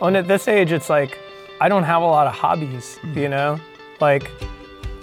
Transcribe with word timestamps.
And 0.00 0.16
at 0.16 0.28
this 0.28 0.46
age, 0.46 0.70
it's 0.70 0.88
like 0.88 1.18
I 1.60 1.68
don't 1.68 1.82
have 1.82 2.02
a 2.02 2.06
lot 2.06 2.28
of 2.28 2.34
hobbies, 2.34 2.98
hmm. 2.98 3.18
you 3.18 3.28
know? 3.28 3.58
Like 4.00 4.30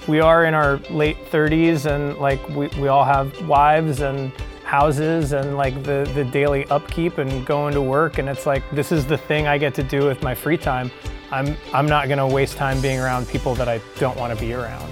we 0.07 0.21
are 0.21 0.45
in 0.45 0.53
our 0.53 0.77
late 0.89 1.17
30s 1.31 1.85
and 1.85 2.17
like 2.17 2.47
we, 2.49 2.67
we 2.79 2.87
all 2.87 3.03
have 3.03 3.45
wives 3.47 3.99
and 3.99 4.31
houses 4.63 5.33
and 5.33 5.57
like 5.57 5.83
the, 5.83 6.09
the 6.15 6.23
daily 6.23 6.65
upkeep 6.67 7.17
and 7.17 7.45
going 7.45 7.73
to 7.73 7.81
work 7.81 8.19
and 8.19 8.29
it's 8.29 8.45
like 8.45 8.63
this 8.71 8.91
is 8.91 9.05
the 9.05 9.17
thing 9.17 9.47
I 9.47 9.57
get 9.57 9.73
to 9.75 9.83
do 9.83 10.05
with 10.05 10.23
my 10.23 10.33
free 10.33 10.57
time. 10.57 10.89
I'm 11.31 11.57
I'm 11.73 11.87
not 11.87 12.07
gonna 12.07 12.27
waste 12.27 12.55
time 12.55 12.81
being 12.81 12.99
around 12.99 13.27
people 13.27 13.53
that 13.55 13.67
I 13.67 13.81
don't 13.99 14.17
want 14.17 14.33
to 14.33 14.39
be 14.39 14.53
around. 14.53 14.91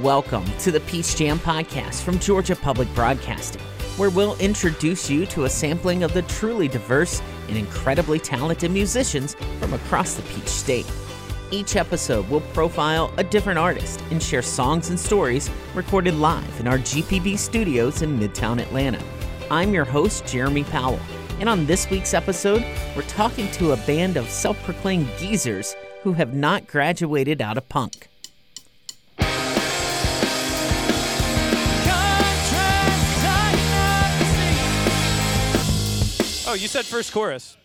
Welcome 0.00 0.44
to 0.60 0.70
the 0.70 0.80
Peach 0.80 1.16
Jam 1.16 1.38
podcast 1.38 2.02
from 2.02 2.18
Georgia 2.18 2.56
Public 2.56 2.92
Broadcasting, 2.94 3.62
where 3.96 4.10
we'll 4.10 4.36
introduce 4.38 5.10
you 5.10 5.26
to 5.26 5.44
a 5.44 5.50
sampling 5.50 6.04
of 6.04 6.14
the 6.14 6.22
truly 6.22 6.68
diverse 6.68 7.20
and 7.48 7.56
incredibly 7.56 8.18
talented 8.18 8.70
musicians 8.70 9.34
from 9.58 9.74
across 9.74 10.14
the 10.14 10.22
Peach 10.22 10.48
State. 10.48 10.90
Each 11.50 11.76
episode 11.76 12.28
will 12.28 12.40
profile 12.40 13.12
a 13.18 13.24
different 13.24 13.58
artist 13.58 14.02
and 14.10 14.22
share 14.22 14.42
songs 14.42 14.90
and 14.90 14.98
stories 14.98 15.48
recorded 15.74 16.14
live 16.14 16.60
in 16.60 16.66
our 16.66 16.78
GPB 16.78 17.38
studios 17.38 18.02
in 18.02 18.18
Midtown 18.18 18.60
Atlanta. 18.60 19.02
I'm 19.50 19.72
your 19.72 19.84
host, 19.84 20.26
Jeremy 20.26 20.64
Powell, 20.64 20.98
and 21.38 21.48
on 21.48 21.66
this 21.66 21.88
week's 21.90 22.14
episode, 22.14 22.64
we're 22.96 23.02
talking 23.02 23.50
to 23.52 23.72
a 23.72 23.76
band 23.78 24.16
of 24.16 24.28
self 24.28 24.60
proclaimed 24.64 25.08
geezers 25.18 25.76
who 26.02 26.12
have 26.14 26.34
not 26.34 26.66
graduated 26.66 27.40
out 27.40 27.58
of 27.58 27.68
punk. 27.68 28.08
You 36.56 36.68
said 36.68 36.86
first 36.86 37.12
chorus. 37.12 37.56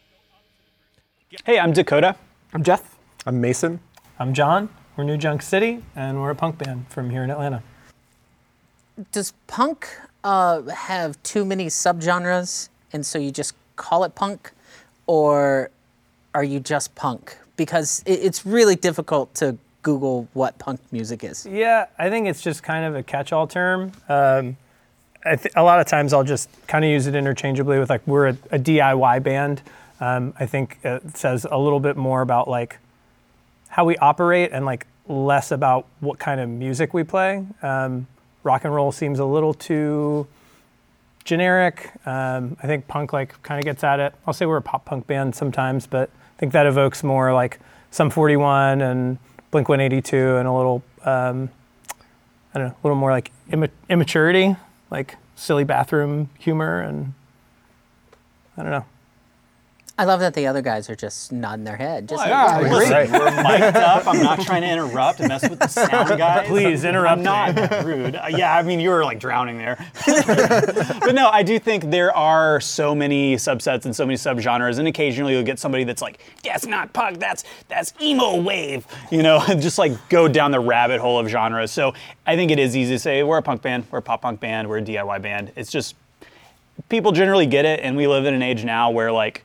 Hey, 1.46 1.58
I'm 1.58 1.72
Dakota. 1.72 2.16
I'm 2.54 2.62
Jeff. 2.62 2.98
I'm 3.26 3.40
Mason. 3.40 3.80
I'm 4.20 4.34
John. 4.34 4.68
We're 4.98 5.06
New 5.06 5.18
Junk 5.18 5.42
City 5.42 5.82
and 5.96 6.22
we're 6.22 6.32
a 6.32 6.36
punk 6.36 6.58
band 6.58 6.88
from 6.90 7.10
here 7.10 7.24
in 7.24 7.32
Atlanta. 7.32 7.64
Does 9.14 9.34
punk 9.48 9.88
uh, 10.26 10.64
have 10.64 11.22
too 11.24 11.46
many 11.46 11.68
subgenres 11.68 12.68
and 12.92 13.06
so 13.06 13.18
you 13.18 13.32
just 13.32 13.54
call 13.78 14.04
it 14.04 14.14
punk? 14.14 14.52
Or 15.08 15.72
are 16.36 16.44
you 16.44 16.60
just 16.60 16.94
punk? 16.96 17.38
Because 17.56 18.04
it's 18.06 18.46
really 18.46 18.76
difficult 18.76 19.34
to 19.36 19.58
Google 19.84 20.28
what 20.34 20.60
punk 20.60 20.82
music 20.92 21.24
is. 21.24 21.46
Yeah, 21.46 21.86
I 21.98 22.10
think 22.10 22.28
it's 22.28 22.42
just 22.42 22.62
kind 22.62 22.86
of 22.86 22.96
a 22.96 23.04
catch-all 23.04 23.48
term. 23.48 23.94
Um, 24.10 24.58
I 24.58 24.61
th- 25.24 25.54
a 25.56 25.64
lot 25.64 25.80
of 25.80 25.88
times 25.88 26.14
I'll 26.14 26.24
just 26.24 26.50
kind 26.68 26.84
of 26.84 26.92
use 26.92 27.08
it 27.08 27.16
interchangeably 27.16 27.80
with 27.80 27.90
like 27.90 28.06
we're 28.08 28.30
a, 28.30 28.38
a 28.52 28.60
DIY 28.60 29.24
band. 29.24 29.62
Um, 30.00 30.34
I 30.40 30.46
think 30.46 30.80
it 30.84 31.16
says 31.16 31.46
a 31.50 31.58
little 31.58 31.80
bit 31.80 31.96
more 31.96 32.22
about 32.22 32.48
like 32.48 32.80
how 33.70 33.86
we 33.86 33.98
operate 33.98 34.52
and 34.52 34.66
like 34.66 34.88
less 35.08 35.52
about 35.52 35.86
what 36.00 36.20
kind 36.20 36.40
of 36.40 36.50
music 36.50 36.94
we 36.94 37.04
play. 37.04 37.46
Um, 37.62 38.08
rock 38.44 38.66
and 38.66 38.74
roll 38.74 38.92
seems 38.92 39.20
a 39.20 39.26
little 39.26 39.54
too 39.54 40.28
generic. 41.24 41.92
Um, 42.06 42.58
I 42.64 42.68
think 42.68 42.88
punk 42.88 43.14
like 43.14 43.42
kind 43.44 43.60
of 43.60 43.66
gets 43.66 43.84
at 43.84 44.00
it. 44.00 44.14
I'll 44.26 44.34
say 44.34 44.46
we're 44.46 44.58
a 44.58 44.62
pop 44.62 44.86
punk 44.86 45.08
band 45.08 45.36
sometimes, 45.36 45.86
but 45.86 46.10
I 46.10 46.40
think 46.40 46.54
that 46.54 46.66
evokes 46.66 47.04
more 47.04 47.34
like 47.34 47.60
Sum 47.92 48.10
41 48.10 48.82
and 48.82 49.18
Blink 49.52 49.70
182 49.70 50.38
and 50.38 50.48
a 50.48 50.52
little 50.52 50.82
um, 51.04 51.50
I 52.54 52.60
don't 52.60 52.68
know, 52.70 52.74
a 52.74 52.84
little 52.84 52.98
more 52.98 53.12
like 53.12 53.32
imma- 53.52 53.70
immaturity, 53.90 54.56
like 54.92 55.18
silly 55.36 55.64
bathroom 55.64 56.30
humor, 56.38 56.80
and 56.82 57.14
I 58.58 58.62
don't 58.62 58.72
know. 58.72 58.86
I 59.98 60.06
love 60.06 60.20
that 60.22 60.34
the 60.34 60.48
other 60.48 60.62
guys 60.62 60.90
are 60.90 60.96
just 60.96 61.32
nodding 61.32 61.66
their 61.66 61.76
head. 61.76 62.08
Just 62.08 62.26
Yeah, 62.26 62.58
like, 62.58 62.72
listen, 62.72 63.12
we're 63.12 63.44
mic'd 63.44 63.78
up. 63.78 64.08
I'm 64.08 64.24
not 64.24 64.42
trying 64.42 64.62
to 64.62 64.70
interrupt 64.72 65.20
and 65.20 65.28
mess 65.28 65.48
with 65.48 65.60
the 65.60 65.68
sound 65.68 66.18
guys. 66.18 66.48
Please 66.48 66.84
interrupt 66.86 67.20
I'm 67.20 67.24
not 67.24 67.56
that 67.56 67.86
rude. 67.86 68.16
Uh, 68.16 68.28
yeah, 68.30 68.56
I 68.56 68.64
mean 68.64 68.80
you 68.80 68.90
were 68.90 69.04
like 69.04 69.20
drowning 69.20 69.58
there. 69.58 69.78
but 70.08 71.14
no, 71.14 71.30
I 71.30 71.44
do 71.44 71.60
think 71.60 71.92
there 71.92 72.16
are 72.16 72.60
so 72.62 72.96
many 72.96 73.36
subsets 73.36 73.86
and 73.86 73.96
so 73.96 74.06
many 74.06 74.18
subgenres, 74.18 74.80
and 74.80 74.88
occasionally 74.88 75.34
you'll 75.34 75.44
get 75.44 75.60
somebody 75.60 75.84
that's 75.84 76.02
like, 76.02 76.20
"That's 76.44 76.66
not 76.66 76.94
punk. 76.94 77.20
That's 77.20 77.44
that's 77.68 77.94
emo 78.02 78.42
wave," 78.42 78.88
you 79.12 79.22
know, 79.22 79.44
and 79.48 79.62
just 79.62 79.78
like 79.78 79.92
go 80.10 80.28
down 80.28 80.52
the 80.52 80.60
rabbit 80.60 81.00
hole 81.02 81.20
of 81.20 81.28
genres. 81.28 81.72
So 81.72 81.94
I 82.26 82.36
think 82.36 82.50
it 82.50 82.60
is 82.60 82.76
easy 82.78 82.94
to 82.96 83.00
say 83.00 83.24
we're 83.24 83.38
a 83.38 83.44
punk 83.44 83.62
band, 83.62 83.86
we're 83.92 84.00
a 84.00 84.02
pop 84.02 84.22
punk 84.22 84.40
band, 84.40 84.70
we're 84.70 84.80
a 84.80 84.82
DIY 84.82 85.22
band. 85.22 85.52
It's 85.56 85.70
just 85.70 85.96
people 86.90 87.12
generally 87.12 87.46
get 87.46 87.66
it, 87.66 87.82
and 87.82 87.98
we 87.98 88.08
live 88.08 88.26
in 88.26 88.34
an 88.34 88.42
age 88.42 88.64
now 88.64 88.90
where 88.90 89.12
like 89.12 89.44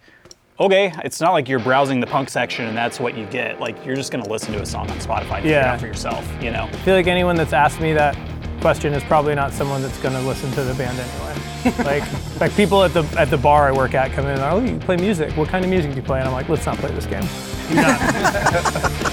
okay, 0.58 0.92
it's 1.04 1.20
not 1.20 1.32
like 1.32 1.48
you're 1.48 1.58
browsing 1.58 2.00
the 2.00 2.06
punk 2.06 2.28
section 2.28 2.66
and 2.66 2.76
that's 2.76 2.98
what 2.98 3.16
you 3.16 3.26
get. 3.26 3.60
Like 3.60 3.84
you're 3.84 3.96
just 3.96 4.12
gonna 4.12 4.28
listen 4.28 4.52
to 4.54 4.62
a 4.62 4.66
song 4.66 4.90
on 4.90 4.98
Spotify 4.98 5.36
and 5.36 5.42
figure 5.42 5.58
it 5.58 5.64
out 5.64 5.80
for 5.80 5.86
yourself, 5.86 6.26
you 6.42 6.50
know? 6.50 6.64
I 6.64 6.76
feel 6.78 6.94
like 6.94 7.06
anyone 7.06 7.36
that's 7.36 7.52
asked 7.52 7.80
me 7.80 7.92
that 7.94 8.16
question 8.60 8.92
is 8.94 9.04
probably 9.04 9.34
not 9.34 9.52
someone 9.52 9.82
that's 9.82 9.98
going 9.98 10.14
to 10.14 10.20
listen 10.22 10.50
to 10.52 10.64
the 10.64 10.74
band 10.74 10.98
anyway. 10.98 11.82
like, 12.00 12.40
like 12.40 12.54
people 12.56 12.82
at 12.82 12.92
the 12.92 13.04
at 13.18 13.30
the 13.30 13.36
bar 13.36 13.68
I 13.68 13.72
work 13.72 13.94
at 13.94 14.12
come 14.12 14.24
in 14.24 14.32
and 14.32 14.40
are, 14.40 14.52
oh, 14.52 14.64
you 14.64 14.78
play 14.78 14.96
music. 14.96 15.36
What 15.36 15.48
kind 15.48 15.64
of 15.64 15.70
music 15.70 15.92
do 15.92 15.96
you 15.96 16.02
play? 16.02 16.18
And 16.18 16.28
I'm 16.28 16.34
like, 16.34 16.48
let's 16.48 16.66
not 16.66 16.76
play 16.78 16.90
this 16.92 17.06
game. 17.06 17.22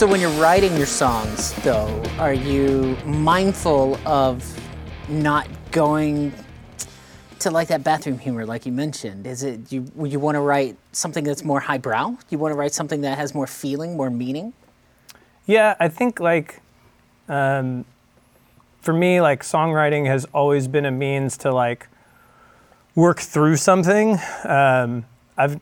So 0.00 0.06
when 0.06 0.18
you're 0.18 0.40
writing 0.40 0.74
your 0.78 0.86
songs, 0.86 1.52
though, 1.62 2.02
are 2.18 2.32
you 2.32 2.96
mindful 3.04 3.98
of 4.08 4.42
not 5.10 5.46
going 5.72 6.32
to 7.40 7.50
like 7.50 7.68
that 7.68 7.84
bathroom 7.84 8.18
humor, 8.18 8.46
like 8.46 8.64
you 8.64 8.72
mentioned? 8.72 9.26
Is 9.26 9.42
it 9.42 9.70
you? 9.70 9.92
You 10.02 10.18
want 10.18 10.36
to 10.36 10.40
write 10.40 10.78
something 10.92 11.22
that's 11.22 11.44
more 11.44 11.60
highbrow? 11.60 12.16
You 12.30 12.38
want 12.38 12.52
to 12.52 12.56
write 12.56 12.72
something 12.72 13.02
that 13.02 13.18
has 13.18 13.34
more 13.34 13.46
feeling, 13.46 13.94
more 13.94 14.08
meaning? 14.08 14.54
Yeah, 15.44 15.76
I 15.78 15.88
think 15.88 16.18
like 16.18 16.62
um, 17.28 17.84
for 18.80 18.94
me, 18.94 19.20
like 19.20 19.42
songwriting 19.42 20.06
has 20.06 20.24
always 20.32 20.66
been 20.66 20.86
a 20.86 20.90
means 20.90 21.36
to 21.36 21.52
like 21.52 21.88
work 22.94 23.20
through 23.20 23.56
something. 23.56 24.18
Um, 24.44 25.04
I've 25.36 25.60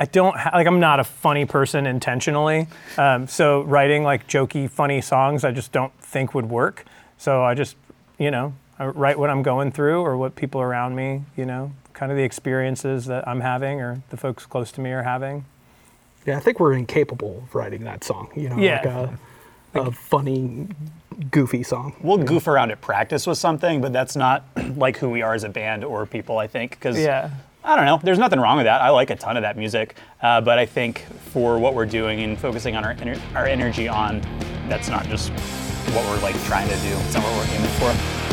I 0.00 0.06
don't 0.06 0.36
ha- 0.36 0.50
like 0.54 0.66
I'm 0.66 0.80
not 0.80 0.98
a 1.00 1.04
funny 1.04 1.44
person 1.44 1.86
intentionally, 1.86 2.66
um, 2.98 3.26
so 3.28 3.62
writing 3.62 4.02
like 4.02 4.26
jokey, 4.26 4.68
funny 4.70 5.00
songs 5.00 5.44
I 5.44 5.52
just 5.52 5.70
don't 5.72 5.92
think 6.00 6.34
would 6.34 6.48
work. 6.50 6.84
So 7.18 7.42
I 7.44 7.54
just 7.54 7.76
you 8.18 8.30
know 8.30 8.54
I 8.78 8.86
write 8.86 9.18
what 9.18 9.30
I'm 9.30 9.42
going 9.42 9.70
through 9.72 10.00
or 10.02 10.16
what 10.16 10.34
people 10.34 10.60
around 10.60 10.96
me 10.96 11.22
you 11.36 11.46
know 11.46 11.72
kind 11.92 12.10
of 12.10 12.18
the 12.18 12.24
experiences 12.24 13.06
that 13.06 13.26
I'm 13.28 13.40
having 13.40 13.80
or 13.80 14.02
the 14.10 14.16
folks 14.16 14.46
close 14.46 14.72
to 14.72 14.80
me 14.80 14.90
are 14.90 15.04
having. 15.04 15.44
Yeah, 16.26 16.38
I 16.38 16.40
think 16.40 16.58
we're 16.58 16.72
incapable 16.72 17.42
of 17.46 17.54
writing 17.54 17.84
that 17.84 18.02
song. 18.02 18.30
You 18.34 18.48
know, 18.48 18.56
Yeah. 18.56 18.76
like 19.74 19.84
a, 19.84 19.88
a 19.88 19.92
funny, 19.92 20.66
goofy 21.30 21.62
song. 21.62 21.94
We'll 22.00 22.18
goof 22.18 22.48
around 22.48 22.70
at 22.72 22.80
practice 22.80 23.26
with 23.26 23.38
something, 23.38 23.80
but 23.80 23.92
that's 23.92 24.16
not 24.16 24.44
like 24.76 24.96
who 24.96 25.08
we 25.10 25.22
are 25.22 25.34
as 25.34 25.44
a 25.44 25.48
band 25.50 25.84
or 25.84 26.04
people, 26.06 26.38
I 26.38 26.46
think. 26.48 26.70
Because 26.70 26.98
Yeah. 26.98 27.30
I 27.66 27.76
don't 27.76 27.86
know. 27.86 27.98
There's 28.02 28.18
nothing 28.18 28.38
wrong 28.40 28.58
with 28.58 28.66
that. 28.66 28.82
I 28.82 28.90
like 28.90 29.08
a 29.08 29.16
ton 29.16 29.38
of 29.38 29.42
that 29.42 29.56
music, 29.56 29.96
uh, 30.20 30.40
but 30.42 30.58
I 30.58 30.66
think 30.66 31.06
for 31.32 31.58
what 31.58 31.74
we're 31.74 31.86
doing 31.86 32.20
and 32.20 32.38
focusing 32.38 32.76
on 32.76 32.84
our 32.84 32.94
ener- 32.96 33.20
our 33.34 33.46
energy 33.46 33.88
on, 33.88 34.20
that's 34.68 34.88
not 34.88 35.06
just 35.06 35.30
what 35.94 36.04
we're 36.06 36.20
like 36.20 36.36
trying 36.44 36.68
to 36.68 36.76
do. 36.76 36.92
It's 37.06 37.14
not 37.14 37.22
what 37.24 37.32
we're 37.48 37.54
aiming 37.54 37.70
for. 37.80 38.23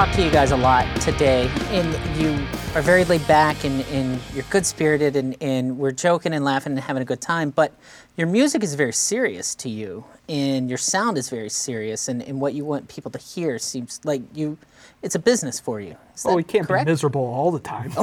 Talked 0.00 0.14
to 0.14 0.24
you 0.24 0.30
guys 0.30 0.50
a 0.50 0.56
lot 0.56 0.86
today, 1.02 1.46
and 1.72 2.18
you 2.18 2.30
are 2.74 2.80
very 2.80 3.04
laid 3.04 3.26
back 3.28 3.64
and, 3.64 3.82
and 3.92 4.18
you're 4.34 4.46
good 4.48 4.64
spirited, 4.64 5.14
and, 5.14 5.36
and 5.42 5.76
we're 5.76 5.90
joking 5.90 6.32
and 6.32 6.42
laughing 6.42 6.72
and 6.72 6.80
having 6.80 7.02
a 7.02 7.04
good 7.04 7.20
time. 7.20 7.50
But 7.50 7.74
your 8.16 8.26
music 8.26 8.62
is 8.62 8.74
very 8.74 8.94
serious 8.94 9.54
to 9.56 9.68
you, 9.68 10.06
and 10.26 10.70
your 10.70 10.78
sound 10.78 11.18
is 11.18 11.28
very 11.28 11.50
serious, 11.50 12.08
and, 12.08 12.22
and 12.22 12.40
what 12.40 12.54
you 12.54 12.64
want 12.64 12.88
people 12.88 13.10
to 13.10 13.18
hear 13.18 13.58
seems 13.58 14.00
like 14.02 14.22
you. 14.32 14.56
It's 15.02 15.16
a 15.16 15.18
business 15.18 15.60
for 15.60 15.82
you. 15.82 15.96
Is 16.14 16.24
Well, 16.24 16.32
that 16.32 16.36
we 16.36 16.44
can't 16.44 16.66
correct? 16.66 16.86
be 16.86 16.92
miserable 16.92 17.20
all 17.20 17.50
the 17.50 17.60
time. 17.60 17.92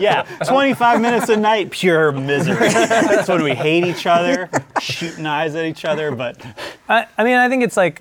Yeah, 0.00 0.22
25 0.46 1.02
minutes 1.02 1.28
a 1.28 1.36
night, 1.36 1.72
pure 1.72 2.10
misery. 2.10 2.70
That's 2.70 3.28
when 3.28 3.42
we 3.42 3.54
hate 3.54 3.84
each 3.84 4.06
other, 4.06 4.48
shooting 4.80 5.26
eyes 5.26 5.54
at 5.54 5.66
each 5.66 5.84
other. 5.84 6.10
But 6.10 6.40
I, 6.88 7.06
I 7.18 7.24
mean, 7.24 7.36
I 7.36 7.50
think 7.50 7.64
it's 7.64 7.76
like 7.76 8.00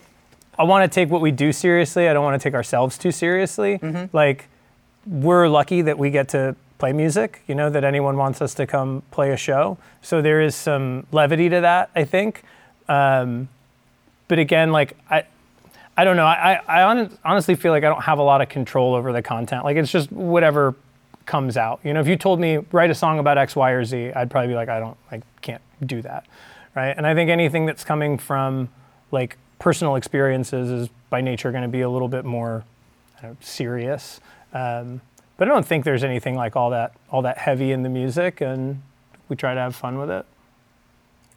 I 0.59 0.63
want 0.63 0.83
to 0.83 0.94
take 0.94 1.09
what 1.09 1.21
we 1.21 1.31
do 1.31 1.51
seriously. 1.51 2.09
I 2.09 2.13
don't 2.13 2.23
want 2.23 2.39
to 2.39 2.44
take 2.44 2.53
ourselves 2.53 2.97
too 2.97 3.11
seriously. 3.11 3.79
Like 4.13 4.47
we're 5.07 5.47
lucky 5.47 5.81
that 5.81 5.97
we 5.97 6.11
get 6.11 6.27
to 6.29 6.56
play 6.77 6.94
music. 6.94 7.41
You 7.47 7.56
know 7.56 7.69
that 7.69 7.83
anyone 7.83 8.17
wants 8.17 8.41
us 8.41 8.53
to 8.56 8.67
come 8.67 9.01
play 9.09 9.31
a 9.31 9.38
show. 9.38 9.77
So 10.01 10.21
there 10.21 10.41
is 10.41 10.56
some 10.56 11.07
levity 11.11 11.50
to 11.50 11.61
that. 11.61 11.89
I 11.95 12.03
think. 12.03 12.44
Um, 12.88 13.47
but 14.27 14.38
again, 14.38 14.71
like 14.71 14.95
I. 15.09 15.23
I 15.97 16.06
don't 16.06 16.15
know. 16.15 16.25
I, 16.25 16.61
I, 16.65 16.81
I 16.81 17.09
honestly 17.25 17.56
feel 17.56 17.73
like 17.73 17.83
I 17.83 17.89
don't 17.89 18.03
have 18.03 18.19
a 18.19 18.23
lot 18.23 18.41
of 18.41 18.47
control 18.47 18.95
over 18.95 19.11
the 19.11 19.21
content. 19.21 19.65
Like 19.65 19.75
it's 19.75 19.91
just 19.91 20.09
whatever 20.13 20.73
comes 21.25 21.57
out. 21.57 21.81
You 21.83 21.94
know, 21.94 22.00
if 22.00 22.07
you 22.07 22.15
told 22.15 22.39
me 22.39 22.59
write 22.71 22.89
a 22.89 22.95
song 22.95 23.19
about 23.19 23.38
X, 23.38 23.53
Y, 23.53 23.71
or 23.71 23.83
Z, 23.83 24.13
I'd 24.15 24.31
probably 24.31 24.47
be 24.47 24.56
like, 24.56 24.69
I 24.69 24.79
don't, 24.79 24.95
I 25.11 25.21
can't 25.41 25.61
do 25.85 26.01
that, 26.03 26.25
right? 26.73 26.95
And 26.95 27.06
I 27.06 27.13
think 27.15 27.29
anything 27.29 27.65
that's 27.65 27.83
coming 27.83 28.17
from 28.17 28.69
like 29.11 29.38
personal 29.59 29.95
experiences 29.95 30.69
is 30.71 30.89
by 31.09 31.21
nature 31.21 31.51
going 31.51 31.63
to 31.63 31.69
be 31.69 31.81
a 31.81 31.89
little 31.89 32.07
bit 32.07 32.25
more 32.25 32.63
I 33.17 33.21
don't 33.23 33.31
know, 33.31 33.38
serious. 33.41 34.19
Um, 34.53 35.01
but 35.38 35.47
I 35.47 35.51
don't 35.51 35.65
think 35.65 35.85
there's 35.85 36.03
anything 36.03 36.35
like 36.35 36.56
all 36.56 36.69
that 36.71 36.94
all 37.09 37.21
that 37.21 37.38
heavy 37.38 37.71
in 37.71 37.83
the 37.83 37.89
music, 37.89 38.41
and 38.41 38.81
we 39.29 39.35
try 39.35 39.53
to 39.53 39.59
have 39.59 39.75
fun 39.75 39.97
with 39.97 40.09
it. 40.09 40.25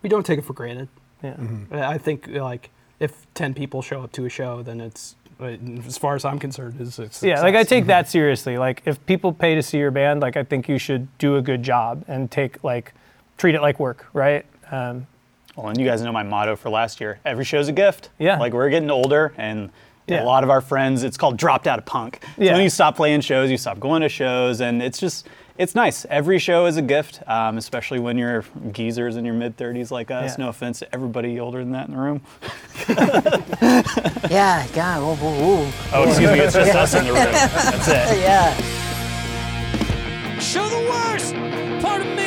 we 0.02 0.08
don't 0.08 0.24
take 0.26 0.38
it 0.38 0.44
for 0.44 0.52
granted. 0.54 0.88
Yeah. 1.22 1.36
I 1.70 1.94
I 1.94 1.98
think 1.98 2.26
like 2.28 2.70
if 2.98 3.26
ten 3.34 3.54
people 3.54 3.82
show 3.82 4.02
up 4.02 4.12
to 4.12 4.24
a 4.24 4.28
show, 4.28 4.62
then 4.62 4.80
it's, 4.80 5.14
uh, 5.40 5.56
as 5.86 5.98
far 5.98 6.14
as 6.14 6.24
I'm 6.24 6.38
concerned, 6.38 6.80
is 6.80 6.98
Yeah, 7.22 7.40
like 7.42 7.54
I 7.54 7.60
success. 7.62 7.68
take 7.68 7.86
that 7.86 8.08
seriously. 8.08 8.58
Like 8.58 8.82
if 8.86 9.04
people 9.06 9.32
pay 9.32 9.54
to 9.54 9.62
see 9.62 9.78
your 9.78 9.90
band, 9.90 10.20
like 10.20 10.36
I 10.36 10.42
think 10.44 10.68
you 10.68 10.78
should 10.78 11.06
do 11.18 11.36
a 11.36 11.42
good 11.42 11.62
job 11.62 12.04
and 12.08 12.30
take 12.30 12.62
like 12.64 12.92
treat 13.38 13.54
it 13.54 13.62
like 13.62 13.78
work, 13.80 14.06
right? 14.12 14.44
Um, 14.70 15.06
well, 15.56 15.68
and 15.68 15.78
you 15.78 15.86
guys 15.86 16.02
know 16.02 16.12
my 16.12 16.22
motto 16.22 16.56
for 16.56 16.70
last 16.70 17.00
year: 17.00 17.18
every 17.24 17.44
show's 17.44 17.68
a 17.68 17.72
gift. 17.72 18.10
Yeah. 18.18 18.38
Like 18.38 18.52
we're 18.52 18.70
getting 18.70 18.90
older, 18.90 19.32
and 19.36 19.70
Yeah. 20.08 20.22
a 20.22 20.24
lot 20.24 20.42
of 20.44 20.50
our 20.50 20.60
friends, 20.60 21.02
it's 21.04 21.16
called 21.16 21.36
dropped 21.36 21.66
out 21.66 21.78
of 21.78 21.84
punk. 21.86 22.20
So 22.36 22.42
Yeah. 22.42 22.52
when 22.54 22.62
you 22.62 22.70
stop 22.70 22.96
playing 22.96 23.20
shows, 23.20 23.50
you 23.50 23.56
stop 23.58 23.78
going 23.80 24.02
to 24.02 24.08
shows, 24.08 24.60
and 24.60 24.82
it's 24.82 24.98
just. 24.98 25.28
It's 25.58 25.74
nice. 25.74 26.06
Every 26.08 26.38
show 26.38 26.64
is 26.64 26.78
a 26.78 26.82
gift, 26.82 27.20
um, 27.28 27.58
especially 27.58 27.98
when 28.00 28.16
you're 28.16 28.42
geezers 28.72 29.16
in 29.16 29.24
your 29.26 29.34
mid 29.34 29.54
30s 29.58 29.90
like 29.90 30.10
us. 30.10 30.30
Yeah. 30.38 30.44
No 30.44 30.48
offense 30.48 30.78
to 30.78 30.92
everybody 30.94 31.38
older 31.38 31.58
than 31.58 31.72
that 31.72 31.88
in 31.88 31.94
the 31.94 32.00
room. 32.00 32.22
Yeah, 34.30 34.66
God. 34.72 35.02
Whoa, 35.02 35.14
whoa, 35.16 35.34
whoa. 35.66 35.70
Oh, 35.92 36.04
excuse 36.08 36.30
me, 36.30 36.38
it's 36.40 36.54
just 36.54 36.74
us 36.74 36.94
in 36.94 37.04
the 37.04 37.12
room. 37.12 37.22
That's 37.32 37.86
it. 37.88 38.20
Yeah. 38.20 38.54
Show 40.38 40.66
the 40.70 40.88
worst 40.88 41.34
part 41.84 42.00
of 42.00 42.06
me, 42.16 42.21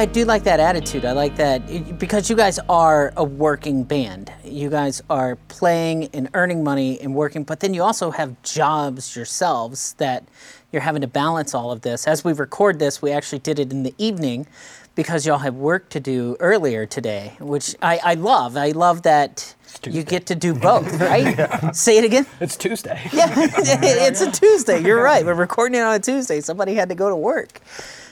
I 0.00 0.06
do 0.06 0.24
like 0.24 0.44
that 0.44 0.60
attitude. 0.60 1.04
I 1.04 1.12
like 1.12 1.36
that 1.36 1.98
because 1.98 2.30
you 2.30 2.34
guys 2.34 2.58
are 2.70 3.12
a 3.18 3.22
working 3.22 3.84
band. 3.84 4.32
You 4.42 4.70
guys 4.70 5.02
are 5.10 5.36
playing 5.48 6.08
and 6.14 6.30
earning 6.32 6.64
money 6.64 6.98
and 6.98 7.14
working, 7.14 7.44
but 7.44 7.60
then 7.60 7.74
you 7.74 7.82
also 7.82 8.10
have 8.10 8.40
jobs 8.42 9.14
yourselves 9.14 9.92
that 9.98 10.24
you're 10.72 10.80
having 10.80 11.02
to 11.02 11.06
balance 11.06 11.54
all 11.54 11.70
of 11.70 11.82
this. 11.82 12.06
As 12.06 12.24
we 12.24 12.32
record 12.32 12.78
this, 12.78 13.02
we 13.02 13.10
actually 13.12 13.40
did 13.40 13.58
it 13.58 13.70
in 13.72 13.82
the 13.82 13.94
evening 13.98 14.46
because 14.94 15.26
y'all 15.26 15.36
had 15.36 15.54
work 15.54 15.90
to 15.90 16.00
do 16.00 16.34
earlier 16.40 16.86
today, 16.86 17.34
which 17.38 17.76
I, 17.82 18.00
I 18.02 18.14
love. 18.14 18.56
I 18.56 18.70
love 18.70 19.02
that 19.02 19.54
you 19.84 20.02
get 20.02 20.24
to 20.26 20.34
do 20.34 20.54
both, 20.54 20.98
right? 21.00 21.76
Say 21.76 21.98
it 21.98 22.04
again. 22.04 22.24
It's 22.40 22.56
Tuesday. 22.56 23.02
Yeah, 23.12 23.28
it's 23.36 24.22
a 24.22 24.30
Tuesday. 24.30 24.82
You're 24.82 25.02
right. 25.02 25.26
We're 25.26 25.34
recording 25.34 25.78
it 25.78 25.82
on 25.82 25.94
a 25.94 26.00
Tuesday. 26.00 26.40
Somebody 26.40 26.72
had 26.72 26.88
to 26.88 26.94
go 26.94 27.10
to 27.10 27.16
work. 27.16 27.60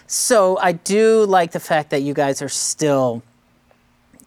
So 0.08 0.58
I 0.58 0.72
do 0.72 1.26
like 1.26 1.52
the 1.52 1.60
fact 1.60 1.90
that 1.90 2.00
you 2.00 2.14
guys 2.14 2.40
are 2.40 2.49
still 2.49 3.22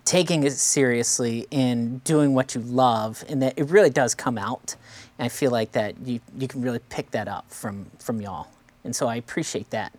taking 0.05 0.43
it 0.43 0.51
seriously 0.53 1.47
and 1.51 2.03
doing 2.03 2.35
what 2.35 2.53
you 2.53 2.61
love, 2.61 3.23
and 3.27 3.41
that 3.41 3.57
it 3.57 3.67
really 3.67 3.89
does 3.89 4.13
come 4.13 4.37
out. 4.37 4.75
And 5.17 5.25
I 5.25 5.29
feel 5.29 5.49
like 5.49 5.71
that 5.71 5.95
you 6.05 6.19
you 6.37 6.47
can 6.47 6.61
really 6.61 6.79
pick 6.89 7.09
that 7.11 7.27
up 7.27 7.49
from 7.49 7.87
from 7.97 8.21
y'all, 8.21 8.47
and 8.83 8.95
so 8.95 9.07
I 9.07 9.15
appreciate 9.15 9.71
that. 9.71 9.91